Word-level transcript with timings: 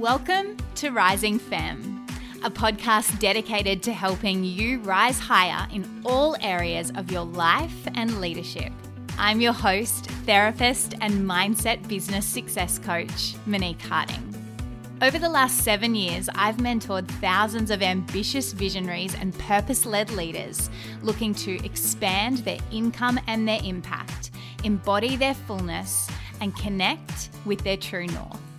Welcome 0.00 0.56
to 0.76 0.92
Rising 0.92 1.38
Femme, 1.38 2.06
a 2.42 2.50
podcast 2.50 3.18
dedicated 3.18 3.82
to 3.82 3.92
helping 3.92 4.42
you 4.42 4.78
rise 4.80 5.18
higher 5.18 5.68
in 5.70 5.84
all 6.06 6.38
areas 6.40 6.90
of 6.94 7.12
your 7.12 7.26
life 7.26 7.86
and 7.96 8.18
leadership. 8.18 8.72
I'm 9.18 9.42
your 9.42 9.52
host, 9.52 10.06
therapist, 10.24 10.94
and 11.02 11.12
mindset 11.28 11.86
business 11.86 12.24
success 12.24 12.78
coach, 12.78 13.34
Monique 13.44 13.82
Harding. 13.82 14.34
Over 15.02 15.18
the 15.18 15.28
last 15.28 15.58
seven 15.58 15.94
years, 15.94 16.30
I've 16.34 16.56
mentored 16.56 17.06
thousands 17.20 17.70
of 17.70 17.82
ambitious 17.82 18.54
visionaries 18.54 19.14
and 19.14 19.38
purpose 19.40 19.84
led 19.84 20.10
leaders 20.12 20.70
looking 21.02 21.34
to 21.34 21.62
expand 21.62 22.38
their 22.38 22.58
income 22.72 23.20
and 23.26 23.46
their 23.46 23.60
impact, 23.62 24.30
embody 24.64 25.16
their 25.16 25.34
fullness, 25.34 26.08
and 26.40 26.56
connect 26.56 27.28
with 27.44 27.62
their 27.64 27.76
true 27.76 28.06
north. 28.06 28.49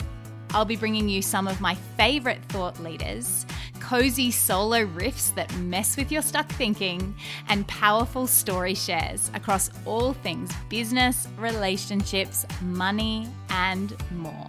I'll 0.53 0.65
be 0.65 0.75
bringing 0.75 1.07
you 1.07 1.21
some 1.21 1.47
of 1.47 1.61
my 1.61 1.75
favorite 1.75 2.43
thought 2.49 2.77
leaders, 2.81 3.45
cozy 3.79 4.31
solo 4.31 4.85
riffs 4.85 5.33
that 5.35 5.53
mess 5.59 5.95
with 5.95 6.11
your 6.11 6.21
stuck 6.21 6.49
thinking, 6.51 7.15
and 7.47 7.65
powerful 7.67 8.27
story 8.27 8.75
shares 8.75 9.31
across 9.33 9.69
all 9.85 10.11
things 10.13 10.51
business, 10.69 11.29
relationships, 11.37 12.45
money, 12.61 13.29
and 13.49 13.95
more. 14.11 14.47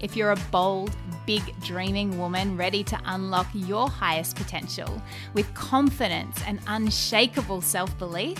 If 0.00 0.16
you're 0.16 0.32
a 0.32 0.42
bold, 0.50 0.96
big, 1.24 1.42
dreaming 1.60 2.18
woman 2.18 2.56
ready 2.56 2.82
to 2.84 3.00
unlock 3.04 3.46
your 3.52 3.88
highest 3.88 4.34
potential 4.34 5.02
with 5.34 5.52
confidence 5.54 6.40
and 6.46 6.58
unshakable 6.66 7.60
self 7.60 7.96
belief, 7.98 8.38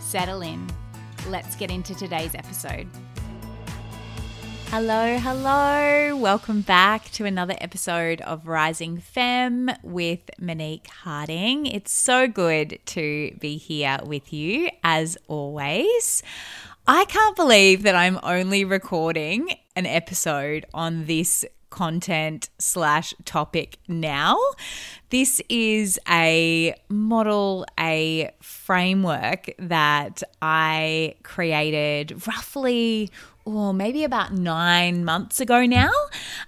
settle 0.00 0.42
in. 0.42 0.66
Let's 1.28 1.56
get 1.56 1.70
into 1.70 1.94
today's 1.94 2.34
episode. 2.34 2.88
Hello, 4.70 5.18
hello. 5.18 6.14
Welcome 6.14 6.60
back 6.60 7.10
to 7.10 7.24
another 7.24 7.56
episode 7.60 8.20
of 8.20 8.46
Rising 8.46 8.98
Femme 8.98 9.68
with 9.82 10.30
Monique 10.38 10.86
Harding. 10.86 11.66
It's 11.66 11.90
so 11.90 12.28
good 12.28 12.78
to 12.86 13.36
be 13.40 13.56
here 13.56 13.98
with 14.06 14.32
you 14.32 14.70
as 14.84 15.18
always. 15.26 16.22
I 16.86 17.04
can't 17.06 17.34
believe 17.34 17.82
that 17.82 17.96
I'm 17.96 18.20
only 18.22 18.64
recording 18.64 19.56
an 19.74 19.86
episode 19.86 20.66
on 20.72 21.06
this 21.06 21.44
content 21.70 22.48
slash 22.58 23.12
topic 23.24 23.78
now. 23.88 24.38
This 25.08 25.42
is 25.48 25.98
a 26.08 26.76
model, 26.88 27.66
a 27.78 28.30
framework 28.40 29.50
that 29.58 30.22
I 30.40 31.16
created 31.24 32.24
roughly 32.28 33.10
oh, 33.52 33.72
maybe 33.72 34.04
about 34.04 34.32
nine 34.32 35.04
months 35.04 35.40
ago 35.40 35.64
now. 35.66 35.90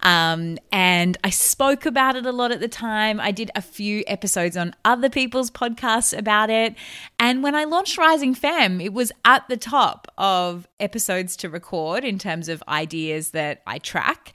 Um, 0.00 0.58
and 0.70 1.17
I 1.25 1.31
spoke 1.31 1.86
about 1.86 2.17
it 2.17 2.27
a 2.27 2.33
lot 2.33 2.53
at 2.53 2.61
the 2.61 2.69
time. 2.69 3.20
I 3.20 3.31
did 3.31 3.50
a 3.55 3.62
few 3.62 4.05
episodes 4.06 4.56
on 4.56 4.75
other 4.84 5.11
people's 5.11 5.50
podcasts 5.50 6.17
about 6.17 6.50
it. 6.50 6.75
And 7.19 7.42
when 7.42 7.55
I 7.55 7.64
launched 7.64 7.98
Rising 7.98 8.34
Femme, 8.34 8.80
it 8.80 8.92
was 8.92 9.12
at 9.25 9.48
the 9.48 9.56
top 9.56 10.08
of 10.17 10.69
episodes 10.80 11.36
to 11.39 11.48
record 11.48 12.05
in 12.05 12.19
terms 12.19 12.48
of 12.48 12.62
ideas 12.69 13.30
that 13.30 13.62
I 13.67 13.78
track. 13.78 14.33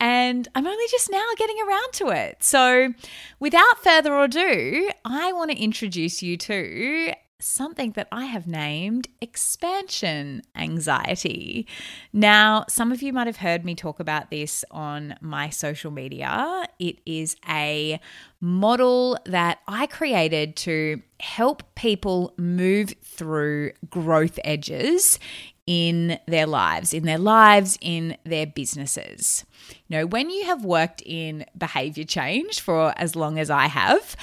And 0.00 0.46
I'm 0.54 0.66
only 0.66 0.86
just 0.90 1.10
now 1.10 1.24
getting 1.36 1.56
around 1.66 1.92
to 1.94 2.08
it. 2.10 2.42
So, 2.44 2.94
without 3.40 3.82
further 3.82 4.16
ado, 4.20 4.90
I 5.04 5.32
want 5.32 5.50
to 5.50 5.60
introduce 5.60 6.22
you 6.22 6.36
to 6.36 7.14
something 7.40 7.92
that 7.92 8.08
I 8.10 8.24
have 8.24 8.48
named 8.48 9.06
expansion 9.20 10.42
anxiety. 10.56 11.68
Now, 12.12 12.64
some 12.68 12.90
of 12.90 13.00
you 13.00 13.12
might 13.12 13.28
have 13.28 13.36
heard 13.36 13.64
me 13.64 13.76
talk 13.76 14.00
about 14.00 14.30
this 14.30 14.64
on 14.72 15.14
my 15.20 15.48
social 15.48 15.92
media. 15.92 16.66
It 16.80 16.98
is 17.06 17.36
a 17.48 18.00
model 18.40 19.16
that 19.24 19.60
I 19.68 19.86
created 19.86 20.56
to 20.56 21.00
help 21.20 21.62
people 21.76 22.34
move 22.36 22.94
through 23.04 23.72
growth 23.88 24.40
edges 24.44 25.20
in 25.68 26.18
their 26.26 26.46
lives, 26.46 26.92
in 26.92 27.04
their 27.04 27.18
lives, 27.18 27.78
in 27.80 28.16
their 28.24 28.46
businesses. 28.46 29.44
You 29.86 29.98
know, 29.98 30.06
when 30.06 30.30
you 30.30 30.44
have 30.46 30.64
worked 30.64 31.02
in 31.04 31.44
behavior 31.56 32.04
change 32.04 32.60
for 32.60 32.94
as 32.96 33.14
long 33.14 33.38
as 33.38 33.48
I 33.48 33.66
have, 33.66 34.16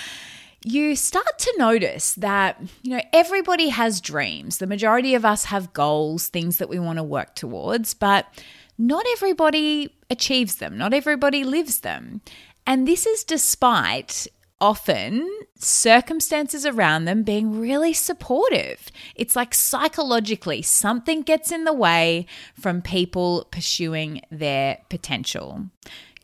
you 0.66 0.96
start 0.96 1.38
to 1.38 1.54
notice 1.60 2.16
that, 2.16 2.60
you 2.82 2.98
know, 2.98 3.02
everybody 3.14 3.70
has 3.70 4.02
dreams. 4.02 4.58
The 4.58 4.66
majority 4.66 5.14
of 5.14 5.24
us 5.24 5.46
have 5.46 5.74
goals, 5.74 6.28
things 6.28 6.58
that 6.58 6.70
we 6.70 6.80
want 6.80 6.98
to 6.98 7.04
work 7.04 7.36
towards, 7.36 7.94
but 7.94 8.26
not 8.76 9.06
everybody 9.14 9.96
achieves 10.10 10.56
them, 10.56 10.76
not 10.76 10.92
everybody 10.92 11.44
lives 11.44 11.82
them. 11.82 12.22
And 12.66 12.88
this 12.88 13.06
is 13.06 13.24
despite 13.24 14.28
often 14.60 15.30
circumstances 15.56 16.66
around 16.66 17.06
them 17.06 17.22
being 17.22 17.60
really 17.60 17.94
supportive. 17.94 18.90
It's 19.14 19.36
like 19.36 19.54
psychologically, 19.54 20.64
something 20.64 21.22
gets 21.22 21.52
in 21.52 21.66
the 21.66 21.74
way 21.74 22.26
from 22.60 22.82
people 22.82 23.48
pursuing 23.52 24.22
their 24.32 24.80
potential. 24.90 25.68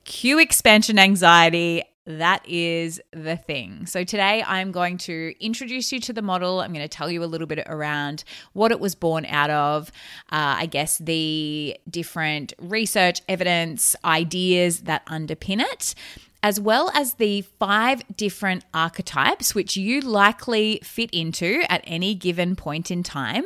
Cue 0.03 0.39
expansion 0.39 0.97
anxiety 0.97 1.83
that 2.05 2.43
is 2.47 2.99
the 3.11 3.37
thing. 3.37 3.85
So, 3.85 4.03
today 4.03 4.43
I'm 4.45 4.71
going 4.71 4.97
to 4.99 5.33
introduce 5.39 5.91
you 5.91 5.99
to 6.01 6.13
the 6.13 6.21
model. 6.21 6.61
I'm 6.61 6.73
going 6.73 6.83
to 6.83 6.89
tell 6.89 7.11
you 7.11 7.23
a 7.23 7.25
little 7.25 7.47
bit 7.47 7.59
around 7.67 8.23
what 8.53 8.71
it 8.71 8.79
was 8.79 8.95
born 8.95 9.25
out 9.25 9.49
of, 9.49 9.89
uh, 10.31 10.55
I 10.57 10.65
guess 10.65 10.97
the 10.97 11.77
different 11.89 12.53
research, 12.59 13.21
evidence, 13.29 13.95
ideas 14.03 14.81
that 14.81 15.05
underpin 15.05 15.61
it. 15.61 15.95
As 16.43 16.59
well 16.59 16.89
as 16.95 17.15
the 17.15 17.41
five 17.59 18.01
different 18.17 18.65
archetypes 18.73 19.53
which 19.53 19.77
you 19.77 20.01
likely 20.01 20.79
fit 20.83 21.11
into 21.11 21.61
at 21.69 21.83
any 21.85 22.15
given 22.15 22.55
point 22.55 22.89
in 22.89 23.03
time. 23.03 23.45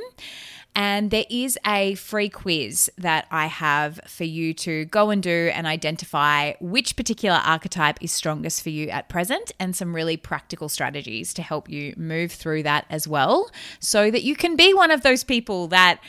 And 0.78 1.10
there 1.10 1.26
is 1.30 1.58
a 1.66 1.96
free 1.96 2.28
quiz 2.28 2.92
that 2.98 3.28
I 3.32 3.46
have 3.46 4.02
for 4.08 4.26
you 4.26 4.54
to 4.56 4.84
go 4.86 5.10
and 5.10 5.24
do 5.24 5.50
and 5.54 5.66
identify 5.66 6.54
which 6.60 6.98
particular 6.98 7.38
archetype 7.38 7.98
is 8.02 8.12
strongest 8.12 8.62
for 8.62 8.70
you 8.70 8.90
at 8.90 9.08
present, 9.08 9.54
and 9.58 9.74
some 9.74 9.96
really 9.96 10.18
practical 10.18 10.68
strategies 10.68 11.34
to 11.36 11.42
help 11.42 11.70
you 11.70 11.94
move 11.96 12.34
through 12.34 12.64
that 12.64 12.86
as 12.90 13.08
well, 13.08 13.50
so 13.80 14.12
that 14.12 14.24
you 14.24 14.36
can 14.36 14.58
be 14.58 14.74
one 14.74 14.92
of 14.92 15.02
those 15.02 15.24
people 15.24 15.68
that 15.68 16.02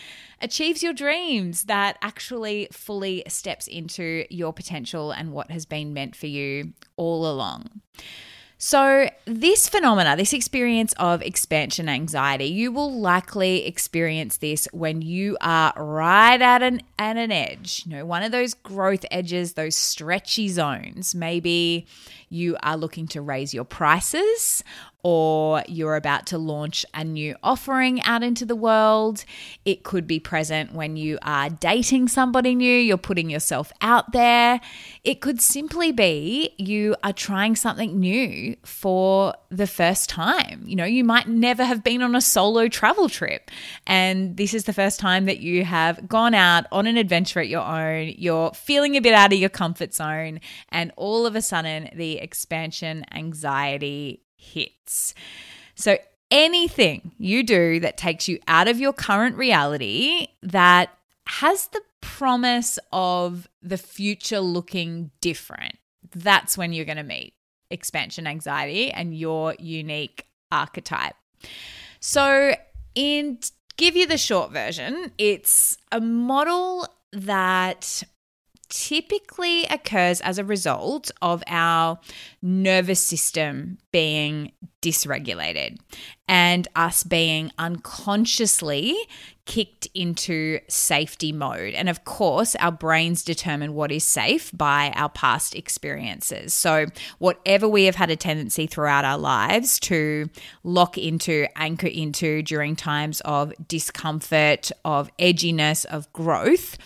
achieves 0.43 0.82
your 0.82 0.93
dreams, 0.93 1.65
that 1.65 1.97
actually 2.03 2.69
fully 2.72 3.22
steps 3.28 3.69
into 3.69 4.25
your 4.31 4.53
potential 4.53 5.12
and 5.12 5.32
what 5.32 5.50
has 5.50 5.65
been 5.65 5.94
meant 5.94 6.16
for 6.16 6.26
you 6.26 6.72
all 6.97 7.31
along. 7.31 7.82
So, 8.59 9.11
this 9.27 9.69
phenomena, 9.69 10.17
this 10.17 10.33
experience 10.33 10.94
of 10.99 11.21
expansion 11.21 11.91
anxiety, 11.91 12.47
you 12.47 12.72
will 12.72 12.91
likely 12.91 13.67
experience 13.67 14.39
this 14.39 14.67
when 14.72 15.03
you 15.03 15.37
are 15.43 15.75
right 15.77 16.41
at 16.41 16.62
an 16.62 16.81
at 16.99 17.19
an 17.19 17.31
edge, 17.31 17.83
you 17.84 17.94
know, 17.94 18.06
one 18.06 18.22
of 18.22 18.33
those 18.33 18.55
growth 18.55 19.05
edges, 19.11 19.53
those 19.53 19.75
stretchy 19.75 20.49
zones. 20.49 21.15
Maybe 21.15 21.87
you 22.31 22.56
are 22.62 22.78
looking 22.78 23.06
to 23.09 23.21
raise 23.21 23.53
your 23.53 23.65
prices 23.65 24.65
or 25.09 25.62
you're 25.69 25.94
about 25.94 26.27
to 26.27 26.37
launch 26.37 26.84
a 26.93 27.05
new 27.05 27.37
offering 27.41 28.03
out 28.03 28.25
into 28.25 28.44
the 28.44 28.56
world. 28.56 29.25
It 29.65 29.84
could 29.84 30.05
be 30.05 30.19
present 30.19 30.75
when 30.75 30.97
you 30.97 31.17
are 31.22 31.49
dating 31.49 32.09
somebody 32.09 32.56
new, 32.56 32.77
you're 32.77 32.97
putting 32.97 33.31
yourself 33.31 33.71
out 33.81 34.11
there. 34.11 34.61
It 35.05 35.21
could 35.21 35.41
simply 35.41 35.93
be 35.93 36.53
you 36.59 36.97
are 37.05 37.12
trying 37.12 37.55
something 37.55 38.00
new 38.00 38.56
for 38.65 39.33
the 39.49 39.69
first 39.69 40.11
time. 40.11 40.65
You 40.67 40.75
know, 40.75 40.84
you 40.84 41.05
might 41.05 41.28
never 41.28 41.65
have 41.65 41.84
been 41.84 42.03
on 42.03 42.17
a 42.17 42.21
solo 42.21 42.67
travel 42.67 43.09
trip, 43.09 43.49
and 43.87 44.37
this 44.37 44.55
is 44.55 44.65
the 44.65 44.73
first 44.73 44.99
time 44.99 45.27
that 45.27 45.38
you 45.38 45.65
have 45.65 46.09
gone 46.09 46.34
out 46.34 46.65
on 46.73 46.88
an 46.88 46.97
adventure 46.97 47.38
at 47.38 47.47
your 47.47 47.62
own. 47.62 48.12
You're 48.19 48.50
feeling 48.55 48.97
a 48.97 49.00
bit 49.00 49.14
out 49.14 49.32
of 49.32 49.38
your 49.38 49.50
comfort 49.50 49.94
zone, 49.94 50.41
and 50.70 50.91
all 50.97 51.26
of 51.26 51.37
a 51.37 51.43
sudden, 51.43 51.91
the 51.94 52.19
expansion 52.19 53.05
anxiety 53.12 54.25
hits. 54.37 55.15
So, 55.75 55.99
anything 56.31 57.12
you 57.19 57.43
do 57.43 57.81
that 57.81 57.97
takes 57.97 58.29
you 58.29 58.38
out 58.49 58.69
of 58.69 58.81
your 58.81 58.93
current 58.93 59.37
reality 59.37 60.29
that 60.43 60.91
has 61.29 61.69
the 61.69 61.83
promise 62.00 62.79
of 62.93 63.49
the 63.62 63.79
future 63.79 64.41
looking 64.41 65.11
different, 65.21 65.77
that's 66.15 66.56
when 66.56 66.73
you're 66.73 66.85
going 66.85 66.97
to 66.97 67.03
meet 67.03 67.35
expansion 67.71 68.27
anxiety 68.27 68.91
and 68.91 69.17
your 69.17 69.55
unique 69.59 70.27
archetype. 70.50 71.17
So, 72.00 72.55
in 72.94 73.38
give 73.77 73.97
you 73.97 74.06
the 74.06 74.19
short 74.19 74.53
version, 74.53 75.12
it's 75.19 75.77
a 75.93 76.00
model 76.00 76.87
that 77.12 78.03
typically 78.68 79.64
occurs 79.64 80.20
as 80.20 80.38
a 80.38 80.44
result 80.44 81.10
of 81.22 81.42
our 81.46 81.98
nervous 82.42 83.00
system 83.00 83.78
being 83.92 84.52
dysregulated 84.82 85.78
and 86.28 86.68
us 86.76 87.02
being 87.02 87.50
unconsciously 87.58 88.96
kicked 89.46 89.86
into 89.94 90.58
safety 90.68 91.32
mode. 91.32 91.72
And 91.74 91.88
of 91.88 92.04
course, 92.04 92.54
our 92.56 92.72
brains 92.72 93.24
determine 93.24 93.74
what 93.74 93.92
is 93.92 94.04
safe 94.04 94.50
by 94.52 94.92
our 94.96 95.08
past 95.08 95.54
experiences. 95.54 96.52
So, 96.52 96.86
whatever 97.18 97.68
we 97.68 97.84
have 97.84 97.94
had 97.94 98.10
a 98.10 98.16
tendency 98.16 98.66
throughout 98.66 99.04
our 99.04 99.18
lives 99.18 99.78
to 99.80 100.28
lock 100.64 100.98
into, 100.98 101.46
anchor 101.56 101.86
into 101.86 102.42
during 102.42 102.76
times 102.76 103.20
of 103.22 103.52
discomfort, 103.66 104.70
of 104.84 105.10
edginess, 105.16 105.84
of 105.86 106.12
growth 106.12 106.76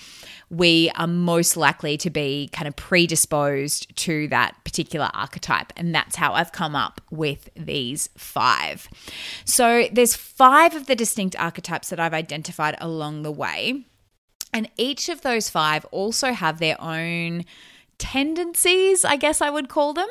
we 0.50 0.90
are 0.96 1.06
most 1.06 1.56
likely 1.56 1.96
to 1.96 2.10
be 2.10 2.50
kind 2.52 2.66
of 2.66 2.74
predisposed 2.74 3.94
to 3.96 4.26
that 4.28 4.56
particular 4.64 5.08
archetype. 5.14 5.72
And 5.76 5.94
that's 5.94 6.16
how 6.16 6.32
I've 6.32 6.52
come 6.52 6.74
up 6.74 7.00
with 7.10 7.48
these 7.54 8.10
five. 8.16 8.88
So 9.44 9.88
there's 9.92 10.16
five 10.16 10.74
of 10.74 10.86
the 10.86 10.96
distinct 10.96 11.36
archetypes 11.38 11.90
that 11.90 12.00
I've 12.00 12.14
identified 12.14 12.74
along 12.80 13.22
the 13.22 13.30
way. 13.30 13.84
And 14.52 14.68
each 14.76 15.08
of 15.08 15.22
those 15.22 15.48
five 15.48 15.84
also 15.92 16.32
have 16.32 16.58
their 16.58 16.80
own 16.80 17.44
tendencies, 17.98 19.04
I 19.04 19.16
guess 19.16 19.40
I 19.40 19.50
would 19.50 19.68
call 19.68 19.92
them, 19.92 20.08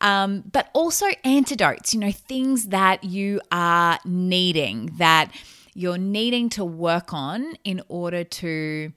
um, 0.00 0.44
but 0.50 0.70
also 0.72 1.06
antidotes, 1.24 1.92
you 1.92 2.00
know, 2.00 2.12
things 2.12 2.68
that 2.68 3.04
you 3.04 3.42
are 3.52 3.98
needing, 4.06 4.92
that 4.96 5.30
you're 5.74 5.98
needing 5.98 6.48
to 6.50 6.64
work 6.64 7.12
on 7.12 7.54
in 7.64 7.82
order 7.88 8.24
to 8.24 8.92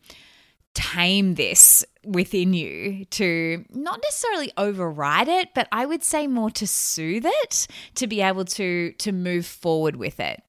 tame 0.77 1.33
this 1.33 1.83
within 2.05 2.53
you 2.53 3.03
to 3.05 3.65
not 3.71 3.99
necessarily 4.03 4.51
override 4.57 5.27
it 5.27 5.49
but 5.55 5.67
i 5.71 5.87
would 5.87 6.03
say 6.03 6.27
more 6.27 6.51
to 6.51 6.67
soothe 6.67 7.25
it 7.25 7.65
to 7.95 8.05
be 8.05 8.21
able 8.21 8.45
to 8.45 8.91
to 8.99 9.11
move 9.11 9.45
forward 9.45 9.95
with 9.95 10.19
it. 10.19 10.43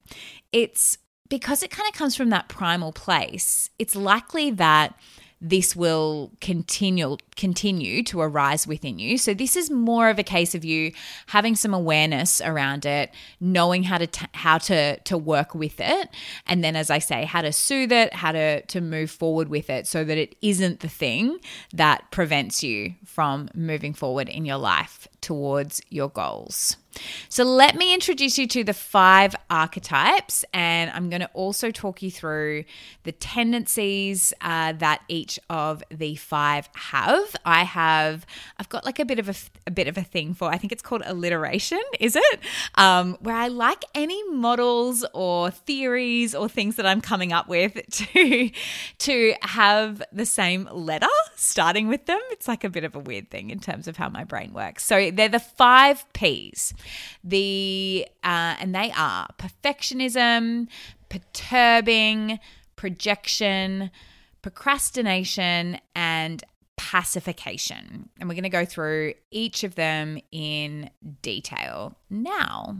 It's 0.53 0.99
because 1.29 1.63
it 1.63 1.71
kind 1.71 1.87
of 1.89 1.95
comes 1.95 2.15
from 2.15 2.29
that 2.29 2.47
primal 2.47 2.91
place 2.91 3.71
it's 3.79 3.95
likely 3.95 4.51
that 4.51 4.93
this 5.41 5.75
will 5.75 6.31
continue 6.41 7.17
continue 7.35 8.03
to 8.03 8.21
arise 8.21 8.67
within 8.67 8.99
you. 8.99 9.17
So 9.17 9.33
this 9.33 9.55
is 9.55 9.71
more 9.71 10.09
of 10.09 10.19
a 10.19 10.23
case 10.23 10.55
of 10.55 10.65
you 10.65 10.91
having 11.27 11.55
some 11.55 11.73
awareness 11.73 12.41
around 12.41 12.85
it, 12.85 13.11
knowing 13.39 13.83
how 13.83 13.97
to 13.97 14.07
t- 14.07 14.25
how 14.33 14.57
to 14.59 14.97
to 14.99 15.17
work 15.17 15.53
with 15.53 15.79
it, 15.79 16.09
and 16.45 16.63
then 16.63 16.75
as 16.75 16.89
I 16.89 16.99
say, 16.99 17.25
how 17.25 17.41
to 17.41 17.51
soothe 17.51 17.91
it, 17.91 18.13
how 18.13 18.31
to 18.31 18.61
to 18.61 18.81
move 18.81 19.11
forward 19.11 19.49
with 19.49 19.69
it 19.69 19.87
so 19.87 20.03
that 20.03 20.17
it 20.17 20.35
isn't 20.41 20.79
the 20.79 20.89
thing 20.89 21.39
that 21.73 22.11
prevents 22.11 22.63
you 22.63 22.95
from 23.05 23.49
moving 23.53 23.93
forward 23.93 24.29
in 24.29 24.45
your 24.45 24.57
life 24.57 25.08
towards 25.21 25.81
your 25.89 26.09
goals. 26.09 26.77
So, 27.29 27.43
let 27.43 27.75
me 27.75 27.93
introduce 27.93 28.37
you 28.37 28.47
to 28.47 28.63
the 28.63 28.73
five 28.73 29.35
archetypes, 29.49 30.43
and 30.53 30.89
I'm 30.89 31.09
going 31.09 31.21
to 31.21 31.29
also 31.33 31.69
talk 31.71 32.01
you 32.01 32.09
through 32.09 32.65
the 33.03 33.11
tendencies 33.11 34.33
uh, 34.41 34.73
that 34.73 35.01
each 35.07 35.39
of 35.49 35.83
the 35.91 36.15
five 36.15 36.67
have. 36.75 37.35
I 37.45 37.63
have, 37.63 38.25
I've 38.57 38.69
got 38.69 38.85
like 38.85 38.99
a 38.99 39.05
bit 39.05 39.19
of 39.19 39.29
a, 39.29 39.35
a 39.67 39.71
bit 39.71 39.87
of 39.87 39.97
a 39.97 40.03
thing 40.03 40.33
for, 40.33 40.49
I 40.49 40.57
think 40.57 40.73
it's 40.73 40.81
called 40.81 41.03
alliteration, 41.05 41.81
is 41.99 42.15
it? 42.15 42.39
Um, 42.75 43.17
where 43.21 43.35
I 43.35 43.47
like 43.47 43.85
any 43.93 44.21
models 44.31 45.05
or 45.13 45.51
theories 45.51 46.33
or 46.33 46.49
things 46.49 46.75
that 46.77 46.85
I'm 46.85 47.01
coming 47.01 47.31
up 47.31 47.47
with 47.47 47.73
to 47.91 48.51
to 48.99 49.33
have 49.41 50.01
the 50.11 50.25
same 50.25 50.67
letter 50.71 51.07
starting 51.39 51.87
with 51.87 52.05
them. 52.05 52.19
It's 52.31 52.47
like 52.47 52.63
a 52.63 52.69
bit 52.69 52.83
of 52.83 52.95
a 52.95 52.99
weird 52.99 53.29
thing 53.29 53.49
in 53.49 53.59
terms 53.59 53.87
of 53.87 53.97
how 53.97 54.09
my 54.09 54.23
brain 54.23 54.53
works. 54.53 54.85
So, 54.85 55.11
they're 55.11 55.29
the 55.29 55.39
five 55.39 56.05
P's. 56.13 56.73
The 57.23 58.07
uh, 58.23 58.55
and 58.59 58.75
they 58.75 58.91
are 58.95 59.27
perfectionism, 59.37 60.67
perturbing, 61.09 62.39
projection, 62.75 63.91
procrastination, 64.41 65.79
and 65.95 66.43
pacification. 66.77 68.09
And 68.19 68.29
we're 68.29 68.35
going 68.35 68.43
to 68.43 68.49
go 68.49 68.63
through 68.63 69.15
each 69.31 69.65
of 69.65 69.75
them 69.75 70.17
in 70.31 70.89
detail 71.21 71.97
now. 72.09 72.77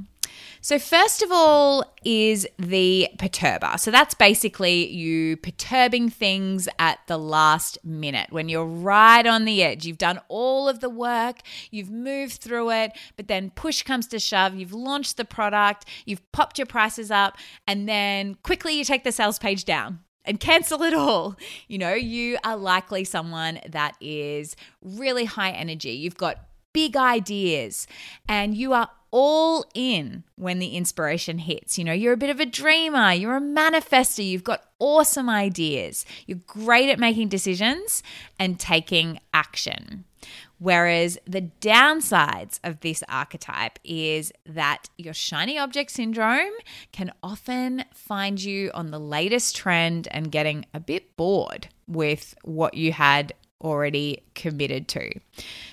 So, 0.61 0.77
first 0.77 1.21
of 1.21 1.31
all, 1.31 1.95
is 2.03 2.47
the 2.57 3.09
perturber. 3.17 3.79
So, 3.79 3.91
that's 3.91 4.13
basically 4.13 4.89
you 4.89 5.37
perturbing 5.37 6.09
things 6.09 6.67
at 6.77 6.99
the 7.07 7.17
last 7.17 7.77
minute 7.83 8.31
when 8.31 8.49
you're 8.49 8.65
right 8.65 9.25
on 9.25 9.45
the 9.45 9.63
edge. 9.63 9.85
You've 9.85 9.97
done 9.97 10.19
all 10.27 10.67
of 10.67 10.79
the 10.79 10.89
work, 10.89 11.41
you've 11.71 11.89
moved 11.89 12.41
through 12.41 12.71
it, 12.71 12.91
but 13.15 13.27
then 13.27 13.51
push 13.51 13.83
comes 13.83 14.07
to 14.07 14.19
shove. 14.19 14.55
You've 14.55 14.73
launched 14.73 15.17
the 15.17 15.25
product, 15.25 15.85
you've 16.05 16.29
popped 16.31 16.57
your 16.57 16.67
prices 16.67 17.11
up, 17.11 17.37
and 17.67 17.87
then 17.87 18.35
quickly 18.43 18.73
you 18.73 18.83
take 18.83 19.03
the 19.03 19.11
sales 19.11 19.39
page 19.39 19.65
down 19.65 19.99
and 20.25 20.39
cancel 20.49 20.83
it 20.83 20.93
all. 20.93 21.35
You 21.67 21.77
know, 21.77 21.93
you 21.93 22.37
are 22.43 22.57
likely 22.57 23.03
someone 23.03 23.59
that 23.67 23.95
is 23.99 24.55
really 24.81 25.25
high 25.25 25.51
energy. 25.51 25.91
You've 25.91 26.17
got 26.17 26.48
big 26.73 26.95
ideas 26.95 27.87
and 28.27 28.55
you 28.55 28.73
are 28.73 28.89
all 29.11 29.65
in 29.73 30.23
when 30.35 30.59
the 30.59 30.75
inspiration 30.75 31.39
hits. 31.39 31.77
You 31.77 31.83
know, 31.83 31.93
you're 31.93 32.13
a 32.13 32.17
bit 32.17 32.29
of 32.29 32.39
a 32.39 32.45
dreamer, 32.45 33.11
you're 33.13 33.37
a 33.37 33.41
manifester, 33.41 34.25
you've 34.25 34.43
got 34.43 34.63
awesome 34.77 35.29
ideas, 35.29 36.05
you're 36.25 36.39
great 36.45 36.89
at 36.89 36.99
making 36.99 37.29
decisions 37.29 38.03
and 38.37 38.59
taking 38.59 39.19
action. 39.33 40.05
Whereas 40.59 41.17
the 41.25 41.49
downsides 41.61 42.59
of 42.65 42.81
this 42.81 43.01
archetype 43.07 43.79
is 43.85 44.33
that 44.45 44.89
your 44.97 45.13
shiny 45.13 45.57
object 45.57 45.91
syndrome 45.91 46.51
can 46.91 47.13
often 47.23 47.85
find 47.93 48.43
you 48.43 48.69
on 48.73 48.91
the 48.91 48.99
latest 48.99 49.55
trend 49.55 50.09
and 50.11 50.31
getting 50.31 50.65
a 50.73 50.81
bit 50.81 51.15
bored 51.15 51.69
with 51.87 52.35
what 52.43 52.73
you 52.73 52.91
had 52.91 53.33
already 53.61 54.23
committed 54.35 54.87
to. 54.89 55.11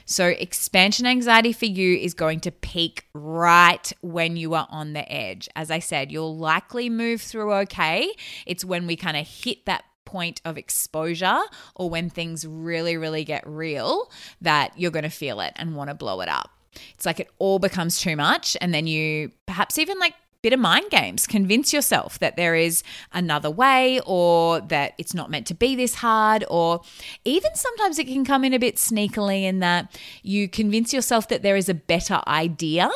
So, 0.04 0.28
expansion 0.28 1.06
anxiety 1.06 1.52
for 1.52 1.66
you 1.66 1.96
is 1.96 2.14
going 2.14 2.40
to 2.40 2.50
peak 2.50 3.06
right 3.14 3.92
when 4.00 4.36
you 4.36 4.54
are 4.54 4.66
on 4.70 4.92
the 4.92 5.10
edge. 5.10 5.48
As 5.56 5.70
I 5.70 5.78
said, 5.78 6.12
you'll 6.12 6.36
likely 6.36 6.88
move 6.88 7.20
through 7.20 7.52
okay. 7.54 8.12
It's 8.46 8.64
when 8.64 8.86
we 8.86 8.96
kind 8.96 9.16
of 9.16 9.26
hit 9.26 9.66
that 9.66 9.84
point 10.04 10.40
of 10.44 10.56
exposure 10.56 11.40
or 11.74 11.90
when 11.90 12.08
things 12.08 12.46
really, 12.46 12.96
really 12.96 13.24
get 13.24 13.46
real 13.46 14.10
that 14.40 14.72
you're 14.78 14.90
going 14.90 15.02
to 15.02 15.10
feel 15.10 15.40
it 15.40 15.52
and 15.56 15.76
want 15.76 15.90
to 15.90 15.94
blow 15.94 16.20
it 16.20 16.28
up. 16.28 16.50
It's 16.94 17.04
like 17.06 17.20
it 17.20 17.30
all 17.38 17.58
becomes 17.58 18.00
too 18.00 18.16
much. 18.16 18.56
And 18.60 18.72
then 18.72 18.86
you 18.86 19.32
perhaps 19.46 19.78
even 19.78 19.98
like 19.98 20.14
bit 20.42 20.52
of 20.52 20.60
mind 20.60 20.90
games. 20.90 21.26
Convince 21.26 21.72
yourself 21.72 22.18
that 22.18 22.36
there 22.36 22.54
is 22.54 22.82
another 23.12 23.50
way 23.50 24.00
or 24.06 24.60
that 24.60 24.94
it's 24.98 25.14
not 25.14 25.30
meant 25.30 25.46
to 25.46 25.54
be 25.54 25.74
this 25.74 25.96
hard, 25.96 26.44
or 26.48 26.80
even 27.24 27.54
sometimes 27.54 27.98
it 27.98 28.06
can 28.06 28.24
come 28.24 28.44
in 28.44 28.52
a 28.52 28.58
bit 28.58 28.76
sneakily 28.76 29.42
in 29.42 29.60
that 29.60 29.98
you 30.22 30.48
convince 30.48 30.92
yourself 30.92 31.28
that 31.28 31.42
there 31.42 31.56
is 31.56 31.68
a 31.68 31.74
better 31.74 32.20
idea. 32.26 32.90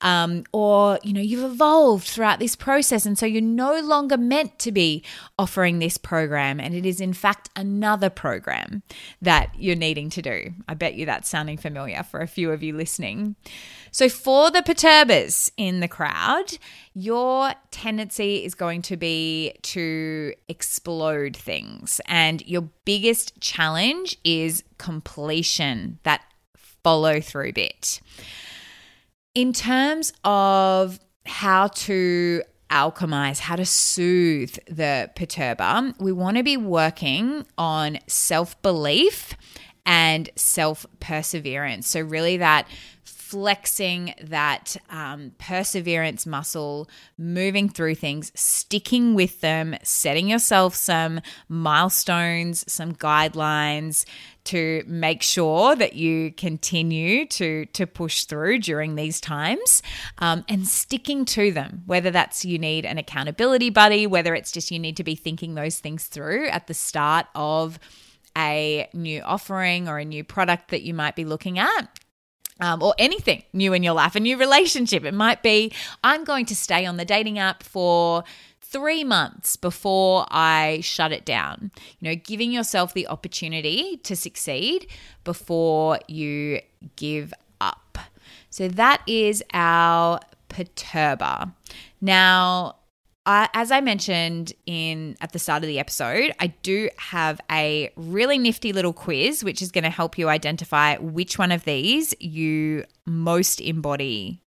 Um, 0.00 0.44
or 0.52 0.98
you 1.04 1.12
know 1.12 1.20
you've 1.20 1.44
evolved 1.44 2.06
throughout 2.08 2.40
this 2.40 2.56
process 2.56 3.06
and 3.06 3.16
so 3.16 3.26
you're 3.26 3.40
no 3.40 3.80
longer 3.80 4.16
meant 4.16 4.58
to 4.58 4.72
be 4.72 5.04
offering 5.38 5.78
this 5.78 5.96
program 5.96 6.58
and 6.58 6.74
it 6.74 6.84
is 6.84 7.00
in 7.00 7.12
fact 7.12 7.48
another 7.54 8.10
program 8.10 8.82
that 9.22 9.50
you're 9.56 9.76
needing 9.76 10.10
to 10.10 10.20
do 10.20 10.52
i 10.68 10.74
bet 10.74 10.94
you 10.94 11.06
that's 11.06 11.28
sounding 11.28 11.56
familiar 11.56 12.02
for 12.02 12.20
a 12.20 12.26
few 12.26 12.50
of 12.50 12.64
you 12.64 12.76
listening 12.76 13.36
so, 13.94 14.08
for 14.08 14.50
the 14.50 14.62
perturbers 14.62 15.52
in 15.58 15.80
the 15.80 15.86
crowd, 15.86 16.56
your 16.94 17.52
tendency 17.70 18.42
is 18.42 18.54
going 18.54 18.80
to 18.82 18.96
be 18.96 19.52
to 19.62 20.32
explode 20.48 21.36
things. 21.36 22.00
And 22.06 22.44
your 22.46 22.70
biggest 22.86 23.38
challenge 23.40 24.16
is 24.24 24.64
completion, 24.78 25.98
that 26.04 26.22
follow 26.56 27.20
through 27.20 27.52
bit. 27.52 28.00
In 29.34 29.52
terms 29.52 30.14
of 30.24 30.98
how 31.26 31.66
to 31.68 32.42
alchemize, 32.70 33.40
how 33.40 33.56
to 33.56 33.66
soothe 33.66 34.56
the 34.66 35.10
perturber, 35.14 35.94
we 36.00 36.12
want 36.12 36.38
to 36.38 36.42
be 36.42 36.56
working 36.56 37.44
on 37.58 37.98
self 38.06 38.60
belief 38.62 39.36
and 39.84 40.30
self 40.34 40.86
perseverance. 40.98 41.88
So, 41.88 42.00
really, 42.00 42.38
that 42.38 42.66
flexing 43.32 44.12
that 44.20 44.76
um, 44.90 45.32
perseverance 45.38 46.26
muscle, 46.26 46.86
moving 47.16 47.66
through 47.66 47.94
things, 47.94 48.30
sticking 48.34 49.14
with 49.14 49.40
them, 49.40 49.74
setting 49.82 50.28
yourself 50.28 50.74
some 50.74 51.18
milestones, 51.48 52.62
some 52.70 52.94
guidelines 52.94 54.04
to 54.44 54.84
make 54.86 55.22
sure 55.22 55.74
that 55.74 55.94
you 55.94 56.30
continue 56.32 57.24
to 57.24 57.64
to 57.66 57.86
push 57.86 58.24
through 58.24 58.58
during 58.58 58.96
these 58.96 59.18
times 59.18 59.82
um, 60.18 60.44
and 60.46 60.66
sticking 60.66 61.24
to 61.24 61.52
them 61.52 61.84
whether 61.86 62.10
that's 62.10 62.44
you 62.44 62.58
need 62.58 62.84
an 62.84 62.98
accountability 62.98 63.70
buddy 63.70 64.04
whether 64.04 64.34
it's 64.34 64.50
just 64.50 64.72
you 64.72 64.80
need 64.80 64.96
to 64.96 65.04
be 65.04 65.14
thinking 65.14 65.54
those 65.54 65.78
things 65.78 66.06
through 66.06 66.48
at 66.48 66.66
the 66.66 66.74
start 66.74 67.26
of 67.36 67.78
a 68.36 68.88
new 68.92 69.20
offering 69.22 69.88
or 69.88 69.98
a 69.98 70.04
new 70.04 70.24
product 70.24 70.70
that 70.70 70.82
you 70.82 70.94
might 70.94 71.16
be 71.16 71.24
looking 71.24 71.58
at. 71.58 71.98
Um, 72.60 72.82
or 72.82 72.94
anything 72.98 73.42
new 73.52 73.72
in 73.72 73.82
your 73.82 73.94
life, 73.94 74.14
a 74.14 74.20
new 74.20 74.36
relationship. 74.36 75.04
It 75.04 75.14
might 75.14 75.42
be, 75.42 75.72
I'm 76.04 76.22
going 76.22 76.46
to 76.46 76.54
stay 76.54 76.86
on 76.86 76.96
the 76.96 77.04
dating 77.04 77.38
app 77.38 77.62
for 77.64 78.22
three 78.60 79.04
months 79.04 79.56
before 79.56 80.26
I 80.30 80.80
shut 80.82 81.12
it 81.12 81.24
down. 81.24 81.70
You 81.98 82.10
know, 82.10 82.14
giving 82.14 82.52
yourself 82.52 82.94
the 82.94 83.06
opportunity 83.08 83.98
to 84.04 84.14
succeed 84.14 84.86
before 85.24 85.98
you 86.08 86.60
give 86.96 87.34
up. 87.60 87.98
So 88.48 88.68
that 88.68 89.02
is 89.06 89.42
our 89.52 90.20
perturber. 90.48 91.52
Now, 92.00 92.76
As 93.24 93.70
I 93.70 93.80
mentioned 93.80 94.52
in 94.66 95.16
at 95.20 95.32
the 95.32 95.38
start 95.38 95.62
of 95.62 95.68
the 95.68 95.78
episode, 95.78 96.32
I 96.40 96.48
do 96.48 96.90
have 96.96 97.40
a 97.50 97.92
really 97.94 98.36
nifty 98.36 98.72
little 98.72 98.92
quiz 98.92 99.44
which 99.44 99.62
is 99.62 99.70
going 99.70 99.84
to 99.84 99.90
help 99.90 100.18
you 100.18 100.28
identify 100.28 100.96
which 100.96 101.38
one 101.38 101.52
of 101.52 101.64
these 101.64 102.14
you 102.18 102.84
most 103.06 103.60
embody 103.60 104.42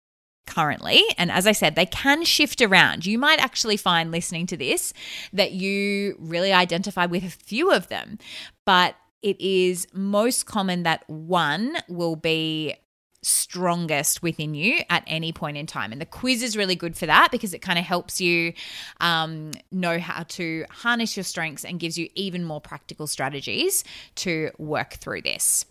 currently. 0.46 1.02
And 1.18 1.30
as 1.30 1.46
I 1.46 1.52
said, 1.52 1.74
they 1.74 1.86
can 1.86 2.24
shift 2.24 2.62
around. 2.62 3.04
You 3.04 3.18
might 3.18 3.40
actually 3.40 3.76
find 3.76 4.10
listening 4.10 4.46
to 4.48 4.56
this 4.56 4.92
that 5.32 5.52
you 5.52 6.16
really 6.18 6.52
identify 6.52 7.06
with 7.06 7.24
a 7.24 7.30
few 7.30 7.70
of 7.70 7.88
them, 7.88 8.18
but 8.64 8.96
it 9.22 9.40
is 9.40 9.86
most 9.92 10.46
common 10.46 10.82
that 10.82 11.08
one 11.08 11.76
will 11.88 12.16
be 12.16 12.74
strongest 13.22 14.22
within 14.22 14.54
you 14.54 14.80
at 14.90 15.04
any 15.06 15.32
point 15.32 15.56
in 15.56 15.66
time. 15.66 15.92
And 15.92 16.00
the 16.00 16.06
quiz 16.06 16.42
is 16.42 16.56
really 16.56 16.74
good 16.74 16.96
for 16.96 17.06
that 17.06 17.30
because 17.30 17.54
it 17.54 17.60
kind 17.60 17.78
of 17.78 17.84
helps 17.84 18.20
you 18.20 18.52
um, 19.00 19.52
know 19.70 19.98
how 19.98 20.24
to 20.24 20.64
harness 20.70 21.16
your 21.16 21.24
strengths 21.24 21.64
and 21.64 21.78
gives 21.78 21.96
you 21.96 22.08
even 22.14 22.44
more 22.44 22.60
practical 22.60 23.06
strategies 23.06 23.84
to 24.16 24.50
work 24.58 24.94
through 24.94 25.22
this. 25.22 25.64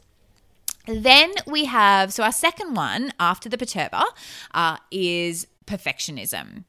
Then 0.87 1.31
we 1.45 1.65
have, 1.65 2.11
so 2.11 2.23
our 2.23 2.31
second 2.31 2.73
one 2.73 3.13
after 3.19 3.49
the 3.49 3.57
perturber 3.57 4.03
uh, 4.53 4.77
is 4.89 5.45
perfectionism. 5.67 6.63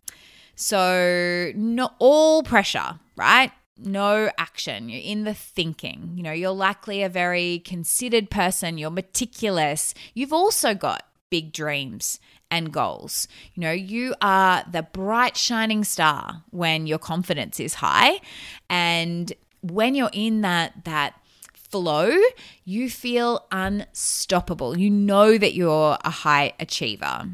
So, 0.55 1.51
not 1.57 1.97
all 1.99 2.43
pressure, 2.43 3.01
right? 3.17 3.53
No 3.79 4.31
action. 4.39 4.89
You're 4.89 5.01
in 5.03 5.25
the 5.25 5.35
thinking. 5.35 6.13
You 6.15 6.23
know, 6.23 6.33
you're 6.33 6.51
likely 6.51 7.03
a 7.03 7.09
very 7.09 7.61
considered 7.61 8.31
person. 8.31 8.79
You're 8.79 8.91
meticulous. 8.91 9.95
You've 10.15 10.33
also 10.33 10.75
got 10.75 11.07
big 11.31 11.53
dreams 11.53 12.21
and 12.51 12.73
goals. 12.73 13.27
You 13.55 13.63
know, 13.63 13.73
you 13.73 14.15
are 14.21 14.65
the 14.71 14.83
bright, 14.83 15.37
shining 15.37 15.85
star 15.85 16.45
when 16.51 16.87
your 16.87 16.99
confidence 16.99 17.59
is 17.59 17.75
high. 17.75 18.21
And 18.69 19.33
when 19.63 19.95
you're 19.95 20.11
in 20.13 20.43
that, 20.43 20.85
that, 20.85 21.15
flow, 21.73 22.15
you 22.65 22.91
feel 22.91 23.47
unstoppable. 23.51 24.79
You 24.79 24.91
know 24.91 25.39
that 25.39 25.55
you're 25.55 25.97
a 26.05 26.11
high 26.11 26.53
achiever. 26.61 27.31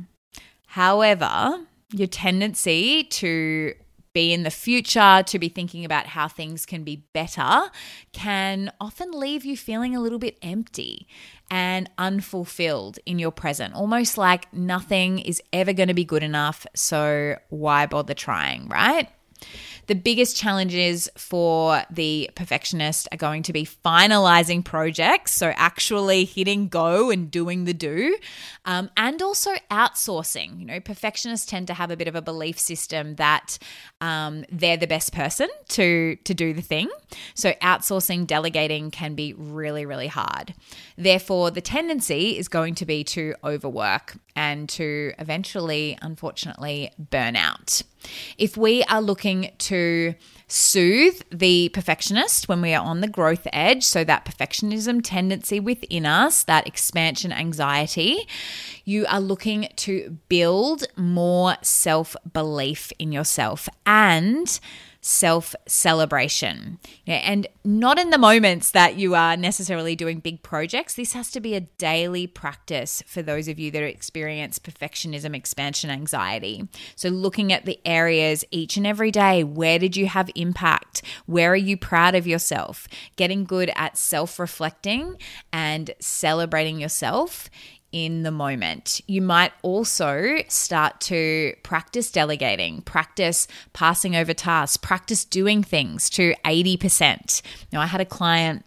However, 0.68 1.66
your 1.92 2.06
tendency 2.06 3.04
to 3.04 3.74
be 4.18 4.32
in 4.32 4.42
the 4.42 4.50
future, 4.50 5.22
to 5.24 5.38
be 5.38 5.48
thinking 5.48 5.84
about 5.84 6.06
how 6.06 6.26
things 6.26 6.66
can 6.66 6.82
be 6.82 7.04
better, 7.12 7.70
can 8.12 8.72
often 8.80 9.12
leave 9.12 9.44
you 9.44 9.56
feeling 9.56 9.94
a 9.94 10.00
little 10.00 10.18
bit 10.18 10.36
empty 10.42 11.06
and 11.52 11.88
unfulfilled 11.98 12.98
in 13.06 13.20
your 13.20 13.30
present, 13.30 13.74
almost 13.74 14.18
like 14.18 14.52
nothing 14.52 15.20
is 15.20 15.40
ever 15.52 15.72
going 15.72 15.86
to 15.86 15.94
be 15.94 16.04
good 16.04 16.24
enough. 16.24 16.66
So 16.74 17.36
why 17.48 17.86
bother 17.86 18.12
trying, 18.12 18.68
right? 18.68 19.08
The 19.88 19.94
biggest 19.94 20.36
challenges 20.36 21.08
for 21.16 21.82
the 21.90 22.30
perfectionist 22.34 23.08
are 23.10 23.16
going 23.16 23.42
to 23.44 23.52
be 23.52 23.64
finalizing 23.64 24.64
projects, 24.64 25.32
so 25.32 25.52
actually 25.56 26.24
hitting 26.24 26.68
go 26.68 27.10
and 27.10 27.30
doing 27.30 27.64
the 27.64 27.74
do, 27.74 28.16
um, 28.66 28.90
and 28.96 29.20
also 29.22 29.50
outsourcing. 29.70 30.60
You 30.60 30.66
know, 30.66 30.80
perfectionists 30.80 31.46
tend 31.46 31.66
to 31.68 31.74
have 31.74 31.90
a 31.90 31.96
bit 31.96 32.06
of 32.06 32.14
a 32.14 32.22
belief 32.22 32.58
system 32.58 33.16
that 33.16 33.58
um, 34.00 34.44
they're 34.52 34.76
the 34.76 34.86
best 34.86 35.12
person 35.12 35.48
to 35.68 36.16
to 36.16 36.34
do 36.34 36.52
the 36.52 36.62
thing. 36.62 36.90
So 37.34 37.52
outsourcing, 37.62 38.26
delegating 38.26 38.90
can 38.90 39.14
be 39.14 39.32
really, 39.32 39.86
really 39.86 40.08
hard. 40.08 40.54
Therefore, 40.96 41.50
the 41.50 41.60
tendency 41.62 42.38
is 42.38 42.48
going 42.48 42.74
to 42.76 42.86
be 42.86 43.04
to 43.04 43.34
overwork 43.42 44.16
and 44.36 44.68
to 44.68 45.12
eventually, 45.18 45.98
unfortunately, 46.00 46.92
burn 46.98 47.34
out. 47.34 47.82
If 48.36 48.56
we 48.56 48.84
are 48.84 49.02
looking 49.02 49.50
to 49.78 50.14
soothe 50.48 51.20
the 51.30 51.68
perfectionist 51.70 52.48
when 52.48 52.62
we 52.62 52.74
are 52.74 52.84
on 52.84 53.00
the 53.00 53.08
growth 53.08 53.46
edge, 53.52 53.84
so 53.84 54.02
that 54.04 54.24
perfectionism 54.24 55.00
tendency 55.02 55.60
within 55.60 56.06
us, 56.06 56.44
that 56.44 56.66
expansion 56.66 57.32
anxiety, 57.32 58.26
you 58.84 59.06
are 59.06 59.20
looking 59.20 59.68
to 59.76 60.18
build 60.28 60.84
more 60.96 61.56
self 61.62 62.16
belief 62.32 62.92
in 62.98 63.12
yourself. 63.12 63.68
And 63.86 64.58
self 65.00 65.54
celebration. 65.66 66.78
Yeah, 67.04 67.16
and 67.16 67.46
not 67.64 67.98
in 67.98 68.10
the 68.10 68.18
moments 68.18 68.70
that 68.72 68.96
you 68.96 69.14
are 69.14 69.36
necessarily 69.36 69.94
doing 69.94 70.20
big 70.20 70.42
projects. 70.42 70.94
This 70.94 71.12
has 71.12 71.30
to 71.32 71.40
be 71.40 71.54
a 71.54 71.60
daily 71.60 72.26
practice 72.26 73.02
for 73.06 73.22
those 73.22 73.48
of 73.48 73.58
you 73.58 73.70
that 73.70 73.82
experience 73.82 74.58
perfectionism, 74.58 75.34
expansion 75.34 75.90
anxiety. 75.90 76.68
So, 76.96 77.08
looking 77.08 77.52
at 77.52 77.64
the 77.64 77.80
areas 77.84 78.44
each 78.50 78.76
and 78.76 78.86
every 78.86 79.10
day 79.10 79.44
where 79.44 79.78
did 79.78 79.96
you 79.96 80.06
have 80.06 80.30
impact? 80.34 81.02
Where 81.26 81.52
are 81.52 81.56
you 81.56 81.76
proud 81.76 82.14
of 82.14 82.26
yourself? 82.26 82.88
Getting 83.16 83.44
good 83.44 83.70
at 83.76 83.96
self 83.96 84.38
reflecting 84.38 85.16
and 85.52 85.90
celebrating 86.00 86.80
yourself 86.80 87.50
in 87.92 88.22
the 88.22 88.30
moment. 88.30 89.00
You 89.06 89.22
might 89.22 89.52
also 89.62 90.38
start 90.48 91.00
to 91.02 91.54
practice 91.62 92.10
delegating, 92.10 92.82
practice 92.82 93.48
passing 93.72 94.14
over 94.14 94.34
tasks, 94.34 94.76
practice 94.76 95.24
doing 95.24 95.62
things 95.62 96.10
to 96.10 96.34
80%. 96.44 97.42
Now, 97.72 97.80
I 97.80 97.86
had 97.86 98.00
a 98.00 98.06
client 98.06 98.64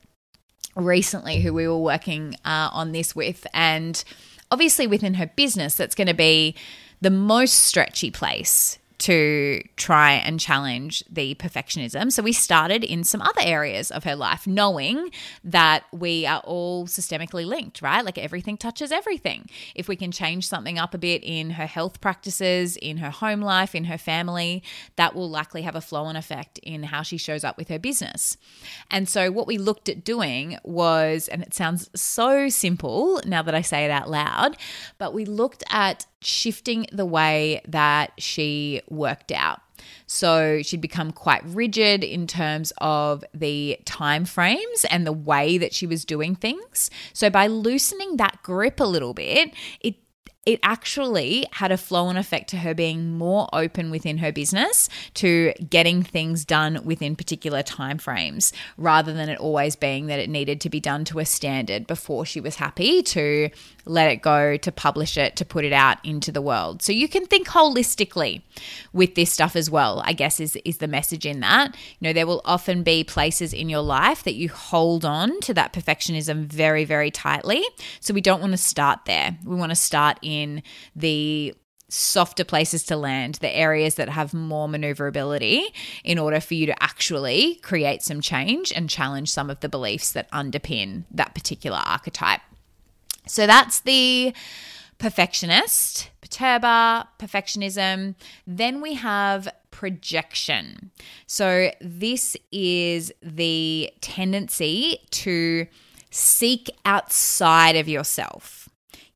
recently 0.76 1.42
who 1.42 1.54
we 1.54 1.68
were 1.68 1.78
working 1.78 2.36
uh, 2.46 2.70
on 2.72 2.92
this 2.92 3.16
with, 3.16 3.46
and 3.54 4.04
obviously 4.50 4.88
within 4.88 5.16
her 5.16 5.28
business, 5.28 5.76
that's 5.76 5.96
going 5.96 6.08
to 6.08 6.14
be 6.14 6.56
the 7.02 7.10
most 7.10 7.54
stretchy 7.54 8.12
place 8.12 8.80
to 9.02 9.64
try 9.78 10.12
and 10.12 10.40
challenge 10.40 11.04
the 11.10 11.34
perfectionism. 11.36 12.12
So 12.12 12.22
we 12.22 12.34
started 12.34 12.84
in 12.84 13.04
some 13.04 13.20
other 13.22 13.42
areas 13.42 13.90
of 13.90 14.04
her 14.04 14.16
life, 14.16 14.46
knowing 14.46 15.10
that 15.44 15.86
we 15.92 16.28
are 16.28 16.42
all 16.42 16.86
systemically 16.86 17.44
linked, 17.44 17.82
right? 17.82 18.06
Like 18.06 18.20
everything 18.20 18.58
touches 18.58 18.92
everything. 18.92 19.50
If 19.74 19.88
we 19.88 19.96
can 19.96 20.12
change 20.12 20.48
something 20.48 20.78
up 20.78 20.94
a 20.94 21.00
bit 21.00 21.24
in 21.24 21.52
her 21.52 21.66
health 21.66 22.00
practices, 22.00 22.78
in 22.78 22.98
her 22.98 23.10
home 23.10 23.42
life, 23.42 23.74
in 23.74 23.86
her 23.86 23.98
family, 23.98 24.62
that 24.98 25.16
will 25.16 25.30
likely 25.30 25.64
have 25.64 25.76
a 25.76 25.82
flow 25.82 26.04
on 26.04 26.16
effect 26.16 26.60
in 26.60 26.84
how 26.84 27.02
she 27.02 27.18
shows 27.18 27.44
up 27.44 27.58
with 27.58 27.70
her 27.70 27.80
business. 27.80 28.38
And 28.92 29.10
so 29.10 29.32
what 29.32 29.48
we 29.48 29.58
looked 29.58 29.90
at 29.90 30.04
doing 30.04 30.58
was, 30.64 31.28
and 31.28 31.42
it 31.42 31.56
sounds 31.56 31.90
so 32.00 32.50
simple 32.50 33.20
now 33.26 33.42
that 33.42 33.56
I 33.56 33.62
say 33.62 33.84
it 33.84 33.92
out 33.92 34.12
loud, 34.12 34.58
but 35.00 35.12
we 35.12 35.26
looked 35.26 35.64
at 35.72 36.06
shifting 36.22 36.86
the 36.92 37.06
way 37.06 37.62
that 37.68 38.12
she 38.18 38.82
worked 38.90 39.32
out. 39.32 39.60
So 40.06 40.62
she'd 40.62 40.82
become 40.82 41.12
quite 41.12 41.44
rigid 41.46 42.04
in 42.04 42.28
terms 42.28 42.72
of 42.78 43.24
the 43.34 43.80
time 43.86 44.26
frames 44.26 44.86
and 44.90 45.08
the 45.08 45.12
way 45.12 45.58
that 45.58 45.74
she 45.74 45.88
was 45.88 46.06
doing 46.06 46.36
things. 46.36 46.90
So 47.14 47.30
by 47.30 47.48
loosening 47.48 48.18
that 48.18 48.40
grip 48.44 48.80
a 48.80 48.86
little 48.86 49.14
bit, 49.14 49.54
it 49.80 49.96
it 50.44 50.60
actually 50.64 51.46
had 51.52 51.72
a 51.72 51.78
flow 51.78 52.06
on 52.06 52.18
effect 52.18 52.50
to 52.50 52.58
her 52.58 52.74
being 52.74 53.16
more 53.16 53.48
open 53.54 53.92
within 53.92 54.18
her 54.18 54.32
business 54.32 54.90
to 55.14 55.54
getting 55.70 56.02
things 56.02 56.44
done 56.44 56.80
within 56.84 57.16
particular 57.16 57.62
timeframes 57.62 58.52
rather 58.76 59.14
than 59.14 59.30
it 59.30 59.38
always 59.38 59.76
being 59.76 60.08
that 60.08 60.18
it 60.18 60.30
needed 60.30 60.60
to 60.60 60.68
be 60.68 60.80
done 60.80 61.06
to 61.06 61.20
a 61.20 61.26
standard 61.26 61.86
before 61.86 62.26
she 62.26 62.42
was 62.42 62.56
happy 62.56 63.04
to 63.04 63.50
let 63.86 64.10
it 64.12 64.24
go, 64.24 64.58
to 64.58 64.72
publish 64.72 65.16
it, 65.16 65.36
to 65.36 65.46
put 65.46 65.64
it 65.64 65.74
out 65.74 66.04
into 66.04 66.32
the 66.32 66.42
world. 66.42 66.82
So 66.82 66.92
you 66.92 67.08
can 67.08 67.26
think 67.28 67.48
holistically 67.48 68.42
with 68.94 69.14
this 69.14 69.32
stuff 69.32 69.56
as 69.56 69.70
well, 69.70 70.02
I 70.06 70.14
guess 70.14 70.40
is 70.40 70.56
is 70.66 70.78
the 70.78 70.88
message 70.88 71.26
in 71.26 71.42
that. 71.42 71.76
You 72.00 72.08
know, 72.08 72.14
there 72.14 72.28
will 72.28 72.42
often 72.46 72.82
be 72.82 73.04
places 73.04 73.54
in 73.54 73.70
your 73.70 73.82
life 73.82 74.24
that 74.24 74.34
you 74.34 74.50
hold 74.50 75.06
on 75.06 75.40
to 75.42 75.54
that 75.54 75.74
perfectionism 75.74 76.46
very 76.46 76.84
very 76.84 77.12
tightly. 77.12 77.64
So 78.00 78.14
we 78.14 78.22
don't 78.22 78.42
want 78.42 78.54
to 78.54 78.58
start 78.58 79.06
there. 79.06 79.38
We 79.46 79.56
want 79.56 79.70
to 79.72 79.76
start 79.76 80.18
in 80.24 80.31
the 80.96 81.54
softer 81.92 82.46
places 82.46 82.84
to 82.84 82.96
land, 82.96 83.36
the 83.36 83.54
areas 83.56 83.96
that 83.96 84.08
have 84.10 84.34
more 84.34 84.68
maneuverability, 84.68 85.74
in 86.04 86.18
order 86.18 86.40
for 86.40 86.54
you 86.54 86.66
to 86.66 86.84
actually 86.84 87.56
create 87.56 88.02
some 88.02 88.22
change 88.22 88.72
and 88.72 88.90
challenge 88.90 89.30
some 89.30 89.50
of 89.50 89.60
the 89.60 89.70
beliefs 89.70 90.14
that 90.14 90.32
underpin 90.32 91.04
that 91.12 91.36
particular 91.36 91.80
archetype. 91.86 92.42
So 93.28 93.46
that's 93.46 93.82
the 93.82 94.34
perfectionist, 95.00 96.10
perturber, 96.22 97.08
perfectionism. 97.20 98.16
Then 98.48 98.82
we 98.82 98.94
have 98.94 99.50
projection. 99.72 100.92
So, 101.28 101.72
this 101.82 102.38
is 102.52 103.12
the 103.22 103.92
tendency 104.02 105.00
to 105.12 105.66
seek 106.12 106.70
outside 106.86 107.76
of 107.76 107.88
yourself 107.88 108.61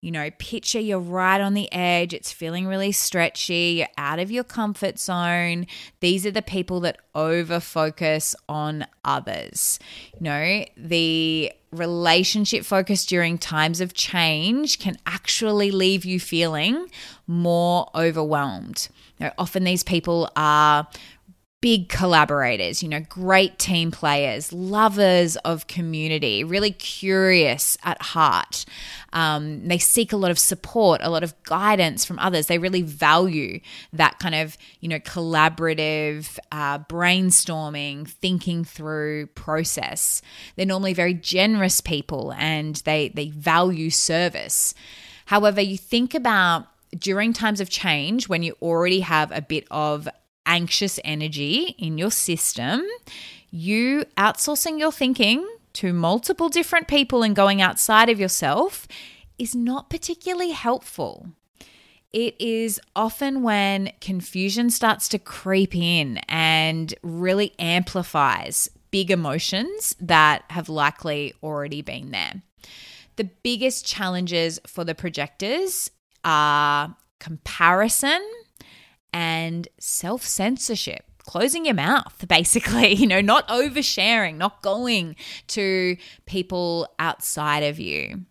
you 0.05 0.11
know, 0.11 0.29
picture 0.37 0.79
you're 0.79 0.99
right 0.99 1.41
on 1.41 1.55
the 1.55 1.67
edge, 1.73 2.13
it's 2.13 2.31
feeling 2.31 2.67
really 2.67 2.91
stretchy, 2.91 3.77
you're 3.79 3.87
out 3.97 4.19
of 4.19 4.29
your 4.29 4.43
comfort 4.43 4.99
zone. 4.99 5.65
These 5.99 6.27
are 6.27 6.31
the 6.31 6.43
people 6.43 6.79
that 6.81 6.99
over 7.15 7.59
focus 7.59 8.35
on 8.47 8.85
others. 9.03 9.79
You 10.13 10.21
know, 10.21 10.65
the 10.77 11.51
relationship 11.71 12.65
focus 12.65 13.03
during 13.03 13.39
times 13.39 13.81
of 13.81 13.95
change 13.95 14.77
can 14.77 14.95
actually 15.07 15.71
leave 15.71 16.05
you 16.05 16.19
feeling 16.19 16.85
more 17.25 17.89
overwhelmed. 17.95 18.89
You 19.17 19.25
know, 19.25 19.31
often 19.39 19.63
these 19.63 19.83
people 19.83 20.29
are 20.35 20.87
big 21.65 21.89
collaborators, 21.89 22.83
you 22.83 22.87
know, 22.87 22.99
great 23.09 23.57
team 23.57 23.89
players, 23.89 24.53
lovers 24.53 25.35
of 25.37 25.65
community, 25.65 26.43
really 26.43 26.69
curious 26.69 27.75
at 27.83 27.99
heart. 27.99 28.65
Um, 29.13 29.67
they 29.67 29.79
seek 29.79 30.13
a 30.13 30.15
lot 30.15 30.29
of 30.29 30.37
support, 30.37 31.01
a 31.03 31.09
lot 31.09 31.23
of 31.23 31.33
guidance 31.41 32.05
from 32.05 32.19
others. 32.19 32.45
They 32.45 32.59
really 32.59 32.83
value 32.83 33.61
that 33.93 34.19
kind 34.19 34.35
of, 34.35 34.59
you 34.79 34.89
know, 34.89 34.99
collaborative, 34.99 36.37
uh, 36.51 36.77
brainstorming, 36.77 38.07
thinking 38.07 38.63
through 38.63 39.25
process. 39.33 40.21
They're 40.55 40.67
normally 40.67 40.93
very 40.93 41.15
generous 41.15 41.81
people 41.81 42.31
and 42.37 42.75
they, 42.85 43.09
they 43.09 43.29
value 43.29 43.89
service. 43.89 44.75
However, 45.25 45.61
you 45.61 45.79
think 45.79 46.13
about 46.13 46.67
during 46.95 47.33
times 47.33 47.59
of 47.59 47.71
change 47.71 48.29
when 48.29 48.43
you 48.43 48.55
already 48.61 48.99
have 48.99 49.31
a 49.31 49.41
bit 49.41 49.65
of 49.71 50.07
anxious 50.45 50.99
energy 51.03 51.75
in 51.77 51.97
your 51.97 52.11
system, 52.11 52.83
you 53.51 54.05
outsourcing 54.17 54.79
your 54.79 54.91
thinking 54.91 55.47
to 55.73 55.93
multiple 55.93 56.49
different 56.49 56.87
people 56.87 57.23
and 57.23 57.35
going 57.35 57.61
outside 57.61 58.09
of 58.09 58.19
yourself 58.19 58.87
is 59.37 59.55
not 59.55 59.89
particularly 59.89 60.51
helpful. 60.51 61.27
It 62.13 62.39
is 62.39 62.79
often 62.95 63.43
when 63.43 63.91
confusion 63.99 64.69
starts 64.69 65.09
to 65.09 65.19
creep 65.19 65.75
in 65.75 66.19
and 66.29 66.93
really 67.03 67.53
amplifies 67.59 68.69
big 68.91 69.11
emotions 69.11 69.95
that 69.99 70.43
have 70.49 70.69
likely 70.69 71.33
already 71.43 71.81
been 71.81 72.11
there. 72.11 72.41
The 73.17 73.25
biggest 73.25 73.85
challenges 73.85 74.59
for 74.65 74.85
the 74.85 74.95
projectors 74.95 75.89
are 76.23 76.95
comparison 77.19 78.21
and 79.15 79.69
self 79.79 80.23
censorship 80.23 81.05
closing 81.19 81.65
your 81.65 81.73
mouth, 81.73 82.23
basically, 82.27 82.93
you 82.93 83.07
know, 83.07 83.21
not 83.21 83.47
oversharing, 83.47 84.35
not 84.35 84.61
going 84.61 85.15
to 85.47 85.97
people 86.25 86.87
outside 86.99 87.63
of 87.63 87.79
you. 87.79 88.25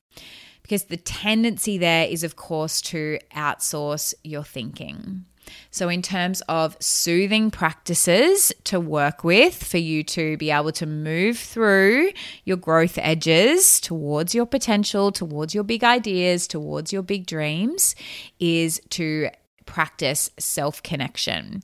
Because 0.62 0.85
the 0.85 0.97
tendency 0.97 1.76
there 1.76 2.07
is, 2.07 2.23
of 2.23 2.37
course, 2.37 2.81
to 2.83 3.19
outsource 3.35 4.14
your 4.23 4.45
thinking. 4.45 5.25
So, 5.71 5.91
in 5.91 6.00
terms 6.00 6.41
of 6.49 6.76
soothing 6.81 7.50
practices 7.50 8.50
to 8.64 8.81
work 8.81 9.25
with 9.25 9.62
for 9.62 9.76
you 9.76 10.03
to 10.05 10.38
be 10.38 10.50
able 10.50 10.73
to 10.73 10.87
move 10.87 11.37
through 11.38 12.12
your 12.45 12.57
growth 12.57 12.97
edges 12.97 13.79
towards 13.79 14.35
your 14.35 14.47
potential, 14.47 15.12
towards 15.12 15.55
your 15.55 15.64
big 15.64 15.85
ideas, 15.85 16.47
towards 16.47 16.95
your 16.95 17.03
big 17.03 17.26
dreams, 17.26 17.95
is 18.41 18.81
to 18.91 19.29
practice 19.66 20.30
self 20.38 20.83
connection. 20.83 21.62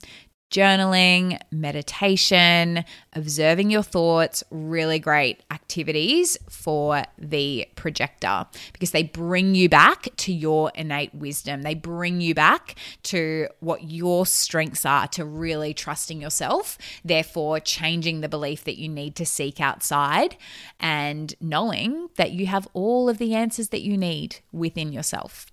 Journaling, 0.51 1.39
meditation, 1.53 2.85
observing 3.13 3.71
your 3.71 3.85
thoughts, 3.85 4.43
really 4.51 4.99
great 4.99 5.45
activities 5.49 6.37
for 6.49 7.05
the 7.17 7.69
projector 7.77 8.47
because 8.73 8.91
they 8.91 9.05
bring 9.05 9.55
you 9.55 9.69
back 9.69 10.09
to 10.17 10.33
your 10.33 10.73
innate 10.75 11.15
wisdom. 11.15 11.63
They 11.63 11.77
bring 11.77 12.21
you 12.21 12.35
back 12.35 12.75
to 13.05 13.47
what 13.61 13.93
your 13.93 14.27
strengths 14.27 14.85
are 14.85 15.07
to 15.09 15.25
really 15.25 15.73
trusting 15.73 16.21
yourself, 16.21 16.77
therefore, 17.05 17.61
changing 17.61 18.21
the 18.21 18.29
belief 18.29 18.65
that 18.65 18.77
you 18.77 18.89
need 18.89 19.15
to 19.17 19.27
seek 19.27 19.61
outside 19.61 20.37
and 20.81 21.33
knowing 21.41 22.09
that 22.17 22.33
you 22.33 22.47
have 22.47 22.67
all 22.73 23.09
of 23.09 23.19
the 23.19 23.37
answers 23.37 23.69
that 23.69 23.83
you 23.83 23.97
need 23.97 24.39
within 24.51 24.93
yourself. 24.93 25.50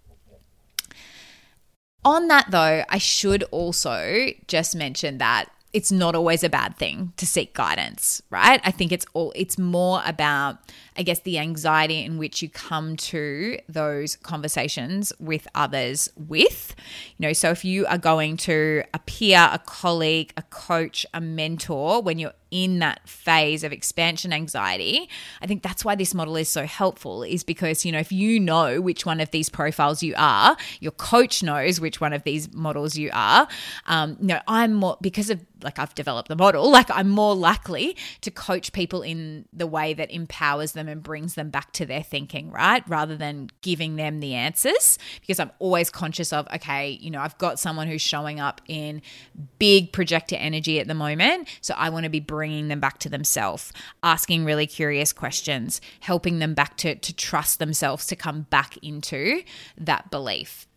On 2.06 2.28
that 2.28 2.52
though, 2.52 2.84
I 2.90 2.98
should 2.98 3.44
also 3.52 4.28
just 4.48 4.76
mention 4.76 5.18
that 5.18 5.50
it's 5.74 5.92
not 5.92 6.16
always 6.16 6.44
a 6.44 6.50
bad 6.50 6.76
thing 6.78 7.14
to 7.18 7.28
seek 7.28 7.54
guidance, 7.54 8.22
right? 8.30 8.62
I 8.64 8.72
think 8.72 8.92
it's 8.92 9.06
all 9.14 9.34
it's 9.36 9.58
more 9.58 10.02
about 10.06 10.58
I 10.96 11.04
guess 11.04 11.20
the 11.20 11.38
anxiety 11.38 12.04
in 12.04 12.18
which 12.18 12.42
you 12.42 12.50
come 12.50 12.96
to 12.98 13.60
those 13.70 14.16
conversations 14.16 15.14
with 15.20 15.48
others 15.54 16.10
with. 16.16 16.76
You 17.18 17.28
know, 17.28 17.34
so 17.34 17.52
if 17.52 17.64
you 17.64 17.86
are 17.86 17.98
going 17.98 18.38
to 18.38 18.84
a 18.94 19.00
peer, 19.00 19.50
a 19.52 19.60
colleague, 19.60 20.34
a 20.38 20.42
coach, 20.44 21.06
a 21.14 21.22
mentor 21.22 22.02
when 22.02 22.18
you're 22.18 22.34
in 22.52 22.80
that 22.80 23.08
phase 23.08 23.64
of 23.64 23.72
expansion 23.72 24.32
anxiety 24.34 25.10
i 25.42 25.48
think 25.48 25.64
that's 25.64 25.84
why 25.84 25.96
this 25.96 26.14
model 26.14 26.36
is 26.36 26.50
so 26.50 26.66
helpful 26.66 27.24
is 27.24 27.44
because 27.44 27.86
you 27.86 27.92
know 27.92 28.00
if 28.00 28.12
you 28.12 28.40
know 28.40 28.82
which 28.82 29.06
one 29.06 29.20
of 29.20 29.32
these 29.32 29.50
profiles 29.50 30.04
you 30.04 30.14
are 30.18 30.56
your 30.80 30.92
coach 30.92 31.44
knows 31.44 31.80
which 31.80 32.00
one 32.02 32.14
of 32.14 32.24
these 32.24 32.54
models 32.54 32.98
you 32.98 33.10
are 33.14 33.48
um, 33.88 34.18
you 34.20 34.28
know 34.28 34.40
i'm 34.48 34.74
more 34.74 34.98
because 35.02 35.30
of 35.30 35.44
like 35.64 35.80
i've 35.80 35.96
developed 35.96 36.28
the 36.28 36.36
model 36.36 36.70
like 36.78 36.90
i'm 36.92 37.10
more 37.10 37.36
likely 37.36 37.96
to 38.22 38.32
coach 38.32 38.72
people 38.74 39.02
in 39.02 39.46
the 39.54 39.68
way 39.68 39.94
that 39.94 40.12
empowers 40.12 40.74
them 40.74 40.88
and 40.88 41.04
brings 41.04 41.36
them 41.36 41.50
back 41.50 41.72
to 41.74 41.86
their 41.86 42.04
thinking 42.04 42.52
right? 42.52 42.84
Rather 42.88 43.16
than 43.16 43.50
giving 43.62 43.96
them 43.96 44.20
the 44.20 44.34
answers 44.34 44.98
because 45.20 45.40
i'm 45.40 45.52
always 45.60 45.90
conscious 45.90 46.32
of 46.32 46.48
okay 46.54 46.90
you 46.90 47.10
know 47.10 47.20
i've 47.20 47.38
got 47.38 47.60
someone 47.60 47.88
who's 47.88 48.02
showing 48.02 48.40
up 48.40 48.62
in 48.68 49.02
big 49.60 49.92
projector 49.92 50.36
energy 50.36 50.80
at 50.80 50.88
the 50.88 50.94
moment 50.94 51.48
so 51.62 51.74
i 51.78 51.90
want 51.90 52.04
to 52.04 52.10
be 52.10 52.20
bringing 52.38 52.68
them 52.68 52.80
back 52.80 53.00
to 53.00 53.10
themselves, 53.10 53.74
asking 54.04 54.46
really 54.46 54.68
curious 54.68 55.12
questions, 55.12 55.82
helping 56.02 56.38
them 56.38 56.54
back 56.54 56.78
to, 56.78 56.94
to 56.94 57.12
trust 57.16 57.58
themselves 57.58 58.06
to 58.06 58.16
come 58.16 58.42
back 58.52 58.78
into 58.84 59.42
that 59.76 60.12
belief. 60.12 60.68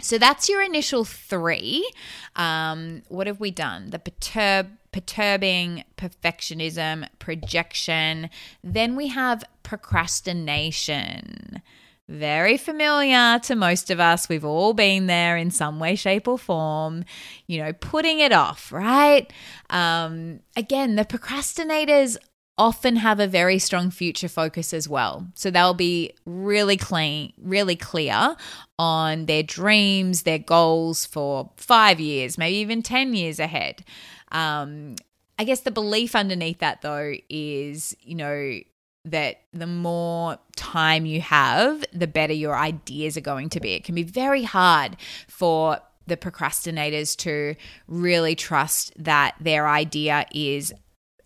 So 0.00 0.18
that's 0.18 0.48
your 0.48 0.62
initial 0.62 1.04
three. 1.04 1.88
Um, 2.34 3.02
what 3.06 3.28
have 3.28 3.38
we 3.38 3.52
done? 3.52 3.90
The 3.90 4.00
perturb, 4.00 4.72
perturbing, 4.90 5.84
perfectionism, 5.96 7.06
projection. 7.20 8.28
Then 8.64 8.96
we 8.96 9.06
have 9.06 9.44
procrastination 9.62 11.62
very 12.10 12.56
familiar 12.56 13.38
to 13.38 13.54
most 13.54 13.90
of 13.90 14.00
us. 14.00 14.28
We've 14.28 14.44
all 14.44 14.74
been 14.74 15.06
there 15.06 15.36
in 15.36 15.50
some 15.50 15.78
way, 15.78 15.94
shape, 15.94 16.26
or 16.26 16.38
form, 16.38 17.04
you 17.46 17.62
know, 17.62 17.72
putting 17.72 18.18
it 18.18 18.32
off, 18.32 18.72
right? 18.72 19.32
Um, 19.70 20.40
again, 20.56 20.96
the 20.96 21.04
procrastinators 21.04 22.16
often 22.58 22.96
have 22.96 23.20
a 23.20 23.26
very 23.26 23.58
strong 23.58 23.90
future 23.90 24.28
focus 24.28 24.74
as 24.74 24.88
well. 24.88 25.26
So 25.34 25.50
they'll 25.50 25.72
be 25.72 26.12
really 26.26 26.76
clean, 26.76 27.32
really 27.38 27.76
clear 27.76 28.36
on 28.78 29.26
their 29.26 29.42
dreams, 29.42 30.24
their 30.24 30.38
goals 30.38 31.06
for 31.06 31.52
five 31.56 32.00
years, 32.00 32.36
maybe 32.36 32.56
even 32.56 32.82
10 32.82 33.14
years 33.14 33.38
ahead. 33.38 33.84
Um, 34.32 34.96
I 35.38 35.44
guess 35.44 35.60
the 35.60 35.70
belief 35.70 36.14
underneath 36.14 36.58
that, 36.58 36.82
though, 36.82 37.14
is, 37.30 37.96
you 38.02 38.16
know, 38.16 38.60
that 39.04 39.40
the 39.52 39.66
more 39.66 40.38
time 40.56 41.06
you 41.06 41.20
have, 41.20 41.84
the 41.92 42.06
better 42.06 42.32
your 42.32 42.56
ideas 42.56 43.16
are 43.16 43.22
going 43.22 43.48
to 43.50 43.60
be. 43.60 43.72
It 43.72 43.84
can 43.84 43.94
be 43.94 44.02
very 44.02 44.42
hard 44.42 44.96
for 45.26 45.80
the 46.06 46.16
procrastinators 46.16 47.16
to 47.16 47.54
really 47.86 48.34
trust 48.34 48.92
that 49.02 49.36
their 49.40 49.68
idea 49.68 50.26
is 50.32 50.72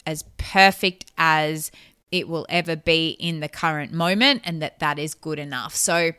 as 0.06 0.24
perfect 0.36 1.10
as 1.16 1.72
it 2.12 2.28
will 2.28 2.46
ever 2.48 2.76
be 2.76 3.10
in 3.18 3.40
the 3.40 3.48
current 3.48 3.92
moment 3.92 4.42
and 4.44 4.62
that 4.62 4.78
that 4.78 4.98
is 4.98 5.14
good 5.14 5.38
enough. 5.38 5.74
So 5.74 6.12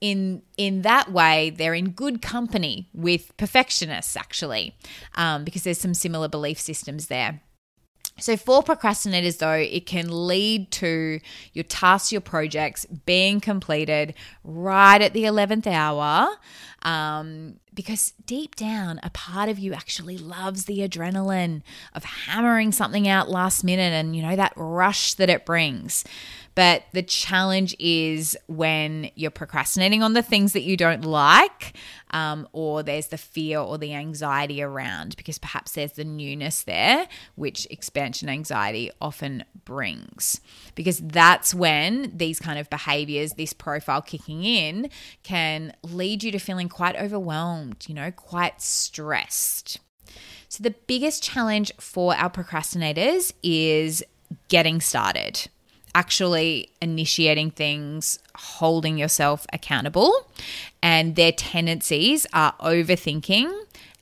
in 0.00 0.42
in 0.56 0.82
that 0.82 1.10
way, 1.12 1.50
they're 1.50 1.74
in 1.74 1.90
good 1.90 2.20
company 2.22 2.88
with 2.92 3.34
perfectionists 3.36 4.16
actually, 4.16 4.76
um, 5.14 5.44
because 5.44 5.62
there's 5.62 5.78
some 5.78 5.94
similar 5.94 6.28
belief 6.28 6.60
systems 6.60 7.06
there. 7.06 7.40
So, 8.18 8.36
for 8.36 8.62
procrastinators, 8.62 9.38
though, 9.38 9.52
it 9.52 9.86
can 9.86 10.28
lead 10.28 10.70
to 10.72 11.20
your 11.54 11.64
tasks, 11.64 12.12
your 12.12 12.20
projects 12.20 12.84
being 13.06 13.40
completed 13.40 14.14
right 14.44 15.00
at 15.00 15.12
the 15.12 15.24
11th 15.24 15.66
hour. 15.66 16.28
Um, 16.82 17.56
because 17.74 18.12
deep 18.26 18.54
down, 18.54 19.00
a 19.02 19.10
part 19.10 19.48
of 19.48 19.58
you 19.58 19.72
actually 19.72 20.18
loves 20.18 20.66
the 20.66 20.78
adrenaline 20.78 21.62
of 21.94 22.04
hammering 22.04 22.72
something 22.72 23.08
out 23.08 23.30
last 23.30 23.64
minute 23.64 23.92
and, 23.92 24.14
you 24.14 24.22
know, 24.22 24.36
that 24.36 24.52
rush 24.56 25.14
that 25.14 25.30
it 25.30 25.46
brings. 25.46 26.04
But 26.54 26.84
the 26.92 27.02
challenge 27.02 27.74
is 27.78 28.36
when 28.46 29.10
you're 29.14 29.30
procrastinating 29.30 30.02
on 30.02 30.12
the 30.12 30.22
things 30.22 30.52
that 30.52 30.62
you 30.62 30.76
don't 30.76 31.02
like, 31.02 31.74
um, 32.10 32.46
or 32.52 32.82
there's 32.82 33.06
the 33.06 33.16
fear 33.16 33.58
or 33.58 33.78
the 33.78 33.94
anxiety 33.94 34.62
around, 34.62 35.16
because 35.16 35.38
perhaps 35.38 35.72
there's 35.72 35.92
the 35.92 36.04
newness 36.04 36.64
there, 36.64 37.08
which 37.36 37.66
expansion 37.70 38.28
anxiety 38.28 38.90
often 39.00 39.44
brings. 39.64 40.42
Because 40.74 40.98
that's 40.98 41.54
when 41.54 42.12
these 42.14 42.38
kind 42.38 42.58
of 42.58 42.68
behaviors, 42.68 43.32
this 43.32 43.54
profile 43.54 44.02
kicking 44.02 44.44
in, 44.44 44.90
can 45.22 45.72
lead 45.82 46.22
you 46.22 46.32
to 46.32 46.38
feeling 46.38 46.68
quite 46.68 46.96
overwhelmed, 46.96 47.61
you 47.86 47.94
know, 47.94 48.10
quite 48.10 48.60
stressed. 48.60 49.78
So, 50.48 50.62
the 50.62 50.74
biggest 50.86 51.22
challenge 51.22 51.72
for 51.78 52.14
our 52.14 52.30
procrastinators 52.30 53.32
is 53.42 54.04
getting 54.48 54.80
started 54.80 55.48
actually 55.94 56.70
initiating 56.80 57.50
things, 57.50 58.18
holding 58.34 58.96
yourself 58.96 59.46
accountable, 59.52 60.12
and 60.82 61.16
their 61.16 61.32
tendencies 61.32 62.26
are 62.32 62.54
overthinking 62.60 63.52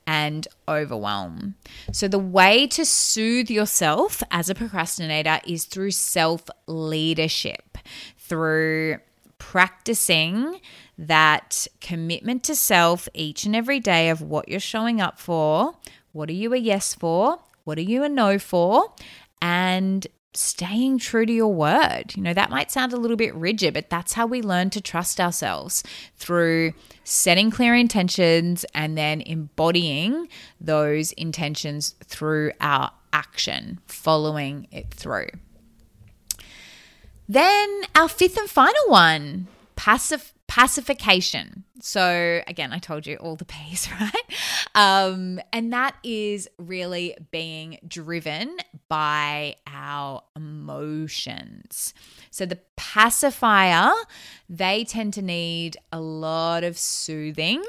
and 0.07 0.49
overwhelm. 0.69 1.55
So, 1.93 2.09
the 2.09 2.19
way 2.19 2.67
to 2.69 2.85
soothe 2.85 3.51
yourself 3.51 4.23
as 4.31 4.49
a 4.49 4.55
procrastinator 4.55 5.41
is 5.47 5.65
through 5.65 5.93
self 5.93 6.49
leadership, 6.67 7.79
through 8.19 8.99
practicing 9.41 10.61
that 10.97 11.67
commitment 11.81 12.45
to 12.45 12.55
self 12.55 13.09
each 13.13 13.45
and 13.45 13.57
every 13.57 13.81
day 13.81 14.11
of 14.11 14.23
what 14.23 14.49
you're 14.49 14.61
showing 14.61 15.01
up 15.01 15.19
for. 15.19 15.75
What 16.13 16.29
are 16.29 16.35
you 16.35 16.55
a 16.55 16.59
yes 16.59 16.95
for? 16.95 17.41
What 17.65 17.79
are 17.79 17.83
you 17.83 18.05
a 18.05 18.09
no 18.09 18.39
for? 18.39 18.93
And 19.43 20.07
staying 20.33 20.99
true 20.99 21.27
to 21.27 21.33
your 21.33 21.53
word. 21.53 22.15
You 22.15 22.23
know, 22.23 22.35
that 22.35 22.51
might 22.51 22.71
sound 22.71 22.93
a 22.93 22.97
little 22.97 23.17
bit 23.17 23.35
rigid, 23.35 23.75
but 23.75 23.91
that's 23.91 24.13
how 24.13 24.27
we 24.27 24.43
learn 24.43 24.71
to 24.71 24.81
trust 24.81 25.21
ourselves 25.21 25.83
through 26.17 26.75
setting 27.03 27.51
clear 27.51 27.75
intentions 27.75 28.65
and 28.75 28.97
then 28.97 29.21
embodying 29.23 30.29
those 30.61 31.13
intentions 31.13 31.97
through 32.05 32.53
our 32.61 32.93
action, 33.13 33.81
following 33.87 34.69
it 34.71 34.93
through. 34.95 35.31
Then 37.31 37.83
our 37.95 38.09
fifth 38.09 38.37
and 38.37 38.51
final 38.51 38.89
one, 38.89 39.47
pacification. 39.77 41.63
So, 41.81 42.43
again, 42.49 42.73
I 42.73 42.81
told 42.81 43.07
you 43.07 43.19
all 43.19 43.37
the 43.37 43.45
P's, 43.45 43.89
right? 44.01 44.13
Um, 44.75 45.39
and 45.53 45.73
that 45.73 45.95
is 46.03 46.49
really 46.59 47.17
being 47.31 47.79
driven 47.87 48.57
by 48.89 49.55
our 49.69 50.25
emotions. 50.35 51.95
So, 52.33 52.47
the 52.47 52.59
pacifier, 52.75 53.93
they 54.49 54.83
tend 54.83 55.15
to 55.15 55.23
need 55.23 55.77
a 55.93 56.01
lot 56.01 56.65
of 56.65 56.77
soothing 56.77 57.63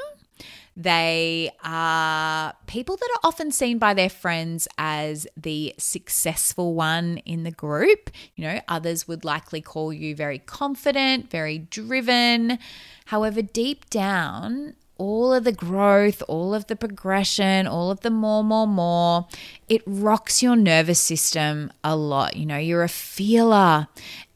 they 0.75 1.51
are 1.63 2.53
people 2.65 2.95
that 2.95 3.09
are 3.15 3.27
often 3.27 3.51
seen 3.51 3.77
by 3.77 3.93
their 3.93 4.09
friends 4.09 4.67
as 4.77 5.27
the 5.35 5.73
successful 5.77 6.73
one 6.73 7.17
in 7.19 7.43
the 7.43 7.51
group. 7.51 8.09
You 8.35 8.45
know, 8.45 8.61
others 8.67 9.07
would 9.07 9.25
likely 9.25 9.61
call 9.61 9.91
you 9.91 10.15
very 10.15 10.39
confident, 10.39 11.29
very 11.29 11.57
driven. 11.57 12.57
However, 13.05 13.41
deep 13.41 13.89
down, 13.89 14.75
all 15.01 15.33
of 15.33 15.45
the 15.45 15.51
growth, 15.51 16.21
all 16.27 16.53
of 16.53 16.67
the 16.67 16.75
progression, 16.75 17.65
all 17.65 17.89
of 17.89 18.01
the 18.01 18.11
more, 18.11 18.43
more, 18.43 18.67
more, 18.67 19.27
it 19.67 19.81
rocks 19.87 20.43
your 20.43 20.55
nervous 20.55 20.99
system 20.99 21.73
a 21.83 21.95
lot. 21.95 22.35
You 22.35 22.45
know, 22.45 22.59
you're 22.59 22.83
a 22.83 22.87
feeler 22.87 23.87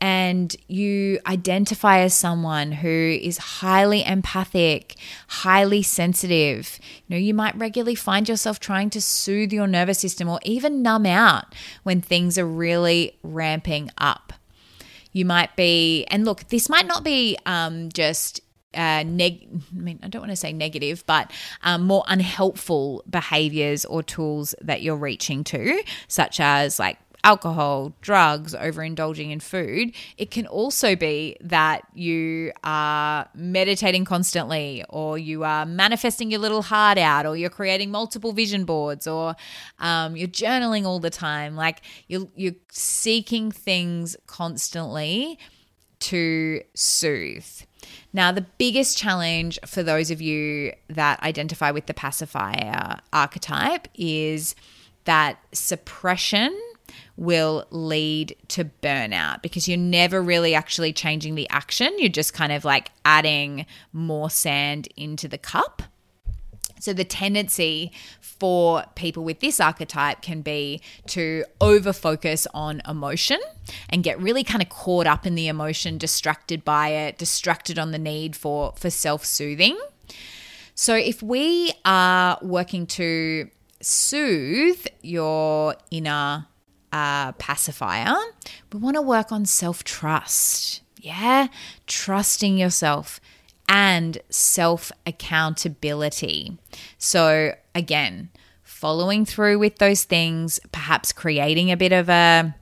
and 0.02 0.56
you 0.68 1.20
identify 1.28 2.00
as 2.00 2.16
someone 2.16 2.72
who 2.72 2.90
is 3.22 3.38
highly 3.38 4.04
empathic, 4.04 4.96
highly 5.28 5.84
sensitive. 5.84 6.80
You 7.06 7.16
know, 7.16 7.20
you 7.20 7.36
might 7.36 7.56
regularly 7.56 7.94
find 7.94 8.28
yourself 8.28 8.60
trying 8.60 8.90
to 8.90 9.02
soothe 9.02 9.54
your 9.54 9.68
nervous 9.68 10.00
system 10.00 10.28
or 10.28 10.40
even 10.42 10.82
numb 10.82 11.06
out 11.06 11.54
when 11.84 12.02
things 12.02 12.40
are 12.40 12.48
really 12.48 13.20
ramping 13.22 13.92
up. 14.00 14.34
You 15.12 15.26
might 15.26 15.56
be, 15.56 16.06
and 16.06 16.26
look, 16.26 16.48
this 16.48 16.70
might 16.70 16.88
not 16.88 17.04
be 17.04 17.38
um, 17.46 17.90
just 17.90 18.42
uh, 18.76 19.04
neg- 19.04 19.48
I 19.76 19.80
mean, 19.80 20.00
I 20.04 20.08
don't 20.08 20.22
want 20.22 20.32
to 20.32 20.36
say 20.36 20.54
negative, 20.54 21.04
but 21.06 21.32
um, 21.64 21.84
more 21.84 22.04
unhelpful 22.08 23.04
behaviors 23.10 23.86
or 23.86 24.04
tools 24.04 24.56
that 24.62 24.82
you're 24.82 24.96
reaching 24.96 25.44
to, 25.46 25.84
such 26.08 26.40
as 26.40 26.80
like 26.80 26.98
alcohol, 27.26 27.92
drugs, 28.02 28.54
overindulging 28.54 29.32
in 29.32 29.40
food. 29.40 29.92
It 30.16 30.30
can 30.30 30.46
also 30.46 30.96
be 30.96 31.36
that 31.42 31.82
you 31.94 32.52
are 32.64 33.28
meditating 33.34 34.06
constantly, 34.06 34.86
or 34.90 35.18
you 35.18 35.44
are 35.44 35.66
manifesting 35.66 36.30
your 36.30 36.40
little 36.40 36.62
heart 36.62 37.00
out, 37.00 37.26
or 37.26 37.36
you're 37.36 37.50
creating 37.50 37.90
multiple 37.90 38.32
vision 38.32 38.64
boards, 38.64 39.08
or 39.08 39.36
um, 39.80 40.16
you're 40.16 40.28
journaling 40.28 40.86
all 40.86 41.00
the 41.00 41.10
time. 41.10 41.56
Like 41.56 41.82
you're, 42.08 42.28
you're 42.36 42.54
seeking 42.72 43.52
things 43.52 44.16
constantly 44.28 45.40
to 46.02 46.62
soothe. 46.76 47.62
Now, 48.14 48.32
the 48.32 48.46
biggest 48.58 48.98
challenge 48.98 49.60
for 49.66 49.84
those 49.84 50.12
of 50.12 50.22
you 50.22 50.74
that 50.90 51.22
identify 51.24 51.72
with 51.72 51.86
the 51.86 51.94
pacifier 51.94 53.00
archetype 53.12 53.88
is 53.96 54.56
that 55.06 55.40
suppression 55.52 56.58
will 57.18 57.66
lead 57.72 58.36
to 58.50 58.66
burnout 58.82 59.42
because 59.42 59.68
you're 59.68 59.78
never 59.78 60.22
really 60.22 60.54
actually 60.54 60.94
changing 60.94 61.36
the 61.36 61.50
action. 61.50 61.94
You're 61.98 62.10
just 62.10 62.34
kind 62.34 62.52
of 62.52 62.66
like 62.66 62.92
adding 63.04 63.66
more 63.94 64.30
sand 64.30 64.88
into 64.96 65.28
the 65.28 65.38
cup. 65.38 65.84
So, 66.80 66.94
the 66.94 67.04
tendency 67.04 67.92
for 68.22 68.84
people 68.96 69.24
with 69.24 69.40
this 69.40 69.60
archetype 69.60 70.22
can 70.22 70.42
be 70.42 70.82
to 71.08 71.46
over 71.62 71.94
focus 71.94 72.48
on 72.54 72.82
emotion 72.88 73.40
and 73.90 74.04
get 74.04 74.20
really 74.20 74.44
kind 74.44 74.62
of 74.62 74.70
caught 74.70 75.08
up 75.08 75.26
in 75.26 75.36
the 75.36 75.48
emotion, 75.48 75.98
distracted 75.98 76.66
by 76.66 76.90
it, 76.90 77.18
distracted 77.18 77.80
on 77.80 77.92
the 77.92 77.98
need 77.98 78.36
for, 78.36 78.74
for 78.78 78.90
self 78.90 79.26
soothing. 79.26 79.78
So, 80.76 80.96
if 80.96 81.24
we 81.24 81.72
are 81.86 82.38
working 82.42 82.86
to 82.88 83.50
soothe 83.82 84.86
your 85.02 85.76
inner 85.92 86.48
uh, 86.92 87.32
pacifier, 87.34 88.16
we 88.74 88.80
want 88.80 88.96
to 88.96 89.02
work 89.02 89.32
on 89.32 89.46
self 89.46 89.84
trust. 89.84 90.82
Yeah, 91.00 91.48
trusting 91.88 92.58
yourself 92.58 93.22
and 93.68 94.18
self 94.30 94.92
accountability. 95.06 96.58
So, 96.98 97.56
again, 97.74 98.30
following 98.64 99.26
through 99.26 99.60
with 99.60 99.78
those 99.78 100.04
things, 100.04 100.60
perhaps 100.72 101.12
creating 101.12 101.72
a 101.72 101.78
bit 101.78 101.92
of 101.92 102.10
a 102.10 102.56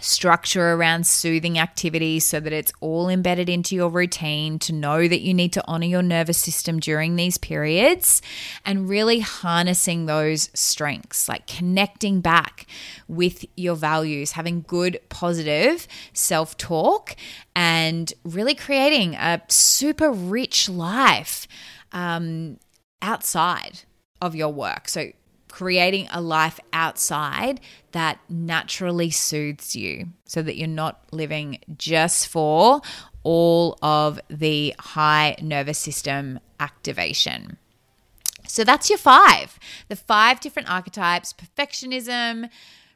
structure 0.00 0.72
around 0.72 1.06
soothing 1.06 1.58
activities 1.58 2.26
so 2.26 2.40
that 2.40 2.52
it's 2.52 2.72
all 2.80 3.08
embedded 3.08 3.48
into 3.48 3.74
your 3.74 3.88
routine 3.88 4.58
to 4.60 4.72
know 4.72 5.06
that 5.06 5.20
you 5.20 5.34
need 5.34 5.52
to 5.52 5.64
honor 5.66 5.86
your 5.86 6.02
nervous 6.02 6.38
system 6.38 6.80
during 6.80 7.16
these 7.16 7.38
periods 7.38 8.22
and 8.64 8.88
really 8.88 9.20
harnessing 9.20 10.06
those 10.06 10.50
strengths, 10.54 11.28
like 11.28 11.46
connecting 11.46 12.20
back 12.20 12.66
with 13.08 13.44
your 13.56 13.76
values, 13.76 14.32
having 14.32 14.64
good, 14.66 14.98
positive 15.08 15.86
self 16.12 16.56
talk, 16.56 17.14
and 17.54 18.12
really 18.24 18.54
creating 18.54 19.14
a 19.14 19.42
super 19.48 20.10
rich 20.10 20.68
life 20.68 21.46
um, 21.92 22.58
outside 23.02 23.80
of 24.20 24.34
your 24.34 24.52
work. 24.52 24.88
So, 24.88 25.10
creating 25.50 26.08
a 26.10 26.20
life 26.20 26.60
outside 26.72 27.60
that 27.92 28.18
naturally 28.28 29.10
soothes 29.10 29.74
you 29.74 30.06
so 30.24 30.42
that 30.42 30.56
you're 30.56 30.68
not 30.68 31.04
living 31.12 31.58
just 31.76 32.28
for 32.28 32.80
all 33.22 33.78
of 33.82 34.20
the 34.28 34.74
high 34.78 35.36
nervous 35.42 35.78
system 35.78 36.40
activation. 36.58 37.58
So 38.46 38.64
that's 38.64 38.88
your 38.88 38.98
five. 38.98 39.58
The 39.88 39.96
five 39.96 40.40
different 40.40 40.70
archetypes 40.70 41.32
perfectionism, 41.32 42.48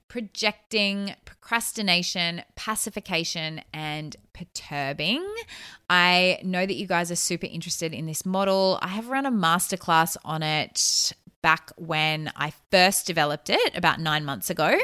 projecting, 0.08 1.14
procrastination, 1.24 2.42
pacification, 2.56 3.60
and 3.72 4.16
perturbing. 4.32 5.24
I 5.88 6.40
know 6.42 6.66
that 6.66 6.74
you 6.74 6.86
guys 6.86 7.10
are 7.10 7.16
super 7.16 7.46
interested 7.46 7.92
in 7.92 8.06
this 8.06 8.24
model. 8.24 8.78
I 8.82 8.88
have 8.88 9.08
run 9.08 9.26
a 9.26 9.32
masterclass 9.32 10.16
on 10.24 10.42
it 10.42 11.12
back 11.44 11.70
when 11.76 12.32
I 12.36 12.54
first 12.70 13.06
developed 13.06 13.50
it 13.50 13.76
about 13.76 14.00
nine 14.00 14.24
months 14.24 14.48
ago. 14.48 14.78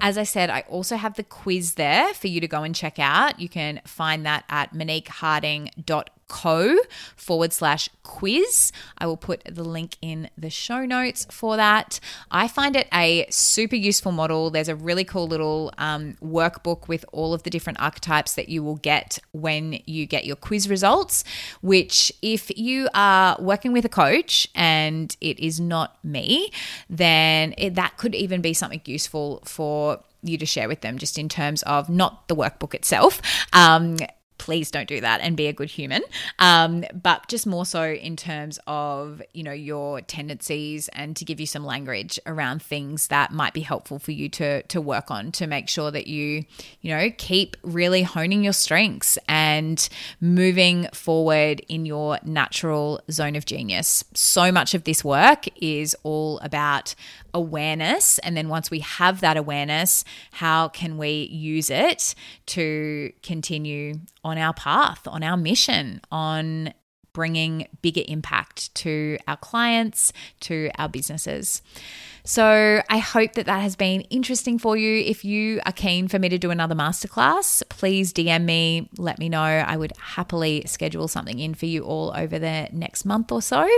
As 0.00 0.16
I 0.16 0.22
said, 0.22 0.48
I 0.48 0.60
also 0.68 0.94
have 0.94 1.14
the 1.14 1.24
quiz 1.24 1.74
there 1.74 2.14
for 2.14 2.28
you 2.28 2.40
to 2.40 2.46
go 2.46 2.62
and 2.62 2.72
check 2.72 3.00
out. 3.00 3.40
You 3.40 3.48
can 3.48 3.80
find 3.84 4.24
that 4.24 4.44
at 4.48 4.72
moniqueharding.com 4.72 6.13
co 6.28 6.76
forward 7.16 7.52
slash 7.52 7.88
quiz. 8.02 8.72
I 8.98 9.06
will 9.06 9.16
put 9.16 9.42
the 9.44 9.64
link 9.64 9.96
in 10.00 10.30
the 10.36 10.50
show 10.50 10.84
notes 10.84 11.26
for 11.30 11.56
that. 11.56 12.00
I 12.30 12.48
find 12.48 12.76
it 12.76 12.88
a 12.92 13.26
super 13.30 13.76
useful 13.76 14.12
model. 14.12 14.50
There's 14.50 14.68
a 14.68 14.76
really 14.76 15.04
cool 15.04 15.26
little 15.26 15.72
um, 15.78 16.16
workbook 16.22 16.88
with 16.88 17.04
all 17.12 17.34
of 17.34 17.42
the 17.42 17.50
different 17.50 17.80
archetypes 17.80 18.34
that 18.34 18.48
you 18.48 18.62
will 18.62 18.76
get 18.76 19.18
when 19.32 19.80
you 19.86 20.06
get 20.06 20.24
your 20.24 20.36
quiz 20.36 20.68
results, 20.68 21.24
which, 21.62 22.12
if 22.22 22.56
you 22.56 22.88
are 22.94 23.36
working 23.40 23.72
with 23.72 23.84
a 23.84 23.88
coach 23.88 24.48
and 24.54 25.16
it 25.20 25.38
is 25.38 25.60
not 25.60 26.02
me, 26.04 26.50
then 26.88 27.54
it, 27.58 27.74
that 27.74 27.96
could 27.96 28.14
even 28.14 28.40
be 28.40 28.54
something 28.54 28.80
useful 28.84 29.42
for 29.44 30.00
you 30.22 30.38
to 30.38 30.46
share 30.46 30.68
with 30.68 30.80
them 30.80 30.98
just 30.98 31.18
in 31.18 31.28
terms 31.28 31.62
of 31.64 31.88
not 31.88 32.28
the 32.28 32.36
workbook 32.36 32.74
itself 32.74 33.20
um, 33.52 33.96
please 34.38 34.70
don't 34.70 34.88
do 34.88 35.00
that 35.00 35.20
and 35.20 35.36
be 35.36 35.46
a 35.46 35.52
good 35.52 35.70
human. 35.70 36.02
Um, 36.38 36.84
but 36.92 37.28
just 37.28 37.46
more 37.46 37.64
so 37.64 37.82
in 37.92 38.16
terms 38.16 38.58
of, 38.66 39.22
you 39.32 39.42
know, 39.42 39.52
your 39.52 40.00
tendencies 40.00 40.88
and 40.88 41.16
to 41.16 41.24
give 41.24 41.40
you 41.40 41.46
some 41.46 41.64
language 41.64 42.18
around 42.26 42.62
things 42.62 43.08
that 43.08 43.32
might 43.32 43.54
be 43.54 43.60
helpful 43.60 43.98
for 43.98 44.12
you 44.12 44.28
to, 44.30 44.62
to 44.64 44.80
work 44.80 45.10
on 45.10 45.32
to 45.32 45.46
make 45.46 45.68
sure 45.68 45.90
that 45.90 46.06
you, 46.06 46.44
you 46.80 46.94
know, 46.94 47.10
keep 47.16 47.56
really 47.62 48.02
honing 48.02 48.44
your 48.44 48.52
strengths 48.52 49.18
and 49.28 49.88
moving 50.20 50.88
forward 50.92 51.60
in 51.68 51.86
your 51.86 52.18
natural 52.24 53.00
zone 53.10 53.36
of 53.36 53.46
genius. 53.46 54.04
So 54.14 54.50
much 54.52 54.74
of 54.74 54.84
this 54.84 55.04
work 55.04 55.46
is 55.60 55.96
all 56.02 56.38
about 56.40 56.94
awareness. 57.34 58.18
And 58.20 58.36
then 58.36 58.48
once 58.48 58.70
we 58.70 58.78
have 58.80 59.20
that 59.20 59.36
awareness, 59.36 60.04
how 60.32 60.68
can 60.68 60.96
we 60.96 61.28
use 61.30 61.68
it 61.68 62.14
to 62.46 63.12
continue 63.22 63.96
on 64.22 64.38
our 64.38 64.54
path, 64.54 65.06
on 65.06 65.22
our 65.22 65.36
mission, 65.36 66.00
on 66.10 66.72
bringing 67.14 67.66
bigger 67.80 68.02
impact 68.08 68.74
to 68.74 69.16
our 69.26 69.38
clients, 69.38 70.12
to 70.40 70.70
our 70.76 70.88
businesses. 70.88 71.62
So 72.24 72.82
I 72.88 72.98
hope 72.98 73.34
that 73.34 73.46
that 73.46 73.60
has 73.60 73.76
been 73.76 74.00
interesting 74.02 74.58
for 74.58 74.76
you. 74.76 75.02
If 75.04 75.24
you 75.24 75.60
are 75.64 75.72
keen 75.72 76.08
for 76.08 76.18
me 76.18 76.28
to 76.30 76.38
do 76.38 76.50
another 76.50 76.74
masterclass, 76.74 77.62
please 77.68 78.12
DM 78.12 78.44
me, 78.44 78.88
let 78.98 79.18
me 79.18 79.28
know. 79.28 79.42
I 79.42 79.76
would 79.76 79.92
happily 79.98 80.64
schedule 80.66 81.06
something 81.06 81.38
in 81.38 81.54
for 81.54 81.66
you 81.66 81.84
all 81.84 82.12
over 82.16 82.38
the 82.38 82.68
next 82.72 83.04
month 83.04 83.30
or 83.30 83.42
so. 83.42 83.68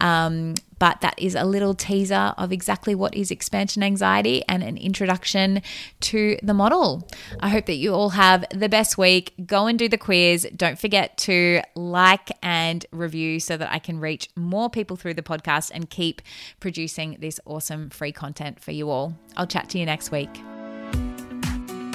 Um, 0.00 0.54
but 0.82 1.00
that 1.00 1.14
is 1.16 1.36
a 1.36 1.44
little 1.44 1.74
teaser 1.74 2.34
of 2.36 2.50
exactly 2.50 2.92
what 2.92 3.14
is 3.14 3.30
expansion 3.30 3.84
anxiety 3.84 4.42
and 4.48 4.64
an 4.64 4.76
introduction 4.76 5.62
to 6.00 6.36
the 6.42 6.52
model. 6.52 7.08
I 7.38 7.50
hope 7.50 7.66
that 7.66 7.76
you 7.76 7.94
all 7.94 8.08
have 8.08 8.44
the 8.52 8.68
best 8.68 8.98
week. 8.98 9.32
Go 9.46 9.68
and 9.68 9.78
do 9.78 9.88
the 9.88 9.96
quiz. 9.96 10.44
Don't 10.56 10.76
forget 10.76 11.16
to 11.18 11.62
like 11.76 12.32
and 12.42 12.84
review 12.90 13.38
so 13.38 13.56
that 13.56 13.72
I 13.72 13.78
can 13.78 14.00
reach 14.00 14.28
more 14.34 14.68
people 14.68 14.96
through 14.96 15.14
the 15.14 15.22
podcast 15.22 15.70
and 15.72 15.88
keep 15.88 16.20
producing 16.58 17.16
this 17.20 17.38
awesome 17.46 17.88
free 17.88 18.10
content 18.10 18.58
for 18.58 18.72
you 18.72 18.90
all. 18.90 19.16
I'll 19.36 19.46
chat 19.46 19.68
to 19.68 19.78
you 19.78 19.86
next 19.86 20.10
week. 20.10 20.30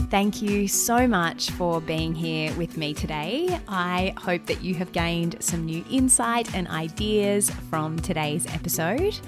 Thank 0.10 0.42
you 0.42 0.70
so 0.70 1.06
much 1.06 1.52
for 1.52 1.82
being 1.82 2.16
here 2.16 2.54
with 2.54 2.78
me 2.78 2.94
today. 2.94 3.60
I 3.68 4.14
hope 4.18 4.46
that 4.46 4.62
you 4.62 4.74
have 4.76 4.94
gained 4.94 5.36
some 5.42 5.66
new 5.66 5.84
insight 5.92 6.56
and 6.56 6.66
ideas 6.70 7.50
from 7.70 8.00
today's 8.00 8.46
episode. 8.54 9.20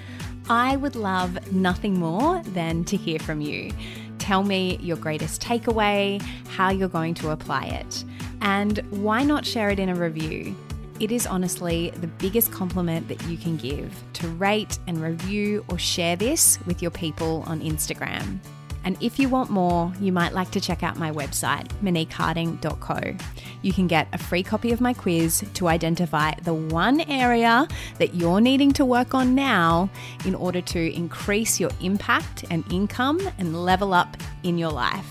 I 0.49 0.77
would 0.77 0.95
love 0.95 1.51
nothing 1.51 1.99
more 1.99 2.41
than 2.43 2.85
to 2.85 2.95
hear 2.95 3.19
from 3.19 3.41
you. 3.41 3.73
Tell 4.19 4.41
me 4.41 4.77
your 4.81 4.95
greatest 4.95 5.41
takeaway, 5.41 6.21
how 6.47 6.69
you're 6.69 6.87
going 6.87 7.13
to 7.15 7.31
apply 7.31 7.65
it, 7.65 8.05
and 8.39 8.77
why 8.89 9.23
not 9.23 9.45
share 9.45 9.71
it 9.71 9.79
in 9.79 9.89
a 9.89 9.95
review? 9.95 10.55
It 11.01 11.11
is 11.11 11.27
honestly 11.27 11.89
the 11.97 12.07
biggest 12.07 12.53
compliment 12.53 13.09
that 13.09 13.21
you 13.23 13.35
can 13.35 13.57
give 13.57 14.01
to 14.13 14.29
rate 14.29 14.79
and 14.87 15.01
review 15.01 15.65
or 15.67 15.77
share 15.77 16.15
this 16.15 16.57
with 16.65 16.81
your 16.81 16.91
people 16.91 17.43
on 17.47 17.59
Instagram. 17.59 18.39
And 18.83 18.97
if 19.01 19.19
you 19.19 19.29
want 19.29 19.49
more, 19.49 19.91
you 19.99 20.11
might 20.11 20.33
like 20.33 20.51
to 20.51 20.61
check 20.61 20.83
out 20.83 20.97
my 20.97 21.11
website, 21.11 21.67
moniqueharding.co. 21.83 23.15
You 23.61 23.73
can 23.73 23.87
get 23.87 24.07
a 24.13 24.17
free 24.17 24.43
copy 24.43 24.71
of 24.71 24.81
my 24.81 24.93
quiz 24.93 25.43
to 25.53 25.67
identify 25.67 26.33
the 26.43 26.53
one 26.53 27.01
area 27.01 27.67
that 27.97 28.15
you're 28.15 28.41
needing 28.41 28.71
to 28.73 28.85
work 28.85 29.13
on 29.13 29.35
now 29.35 29.89
in 30.25 30.35
order 30.35 30.61
to 30.61 30.93
increase 30.93 31.59
your 31.59 31.71
impact 31.81 32.45
and 32.49 32.63
income 32.71 33.19
and 33.37 33.63
level 33.65 33.93
up 33.93 34.17
in 34.43 34.57
your 34.57 34.71
life. 34.71 35.07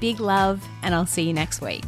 Big 0.00 0.20
love, 0.20 0.62
and 0.82 0.94
I'll 0.94 1.06
see 1.06 1.22
you 1.22 1.32
next 1.32 1.60
week. 1.60 1.84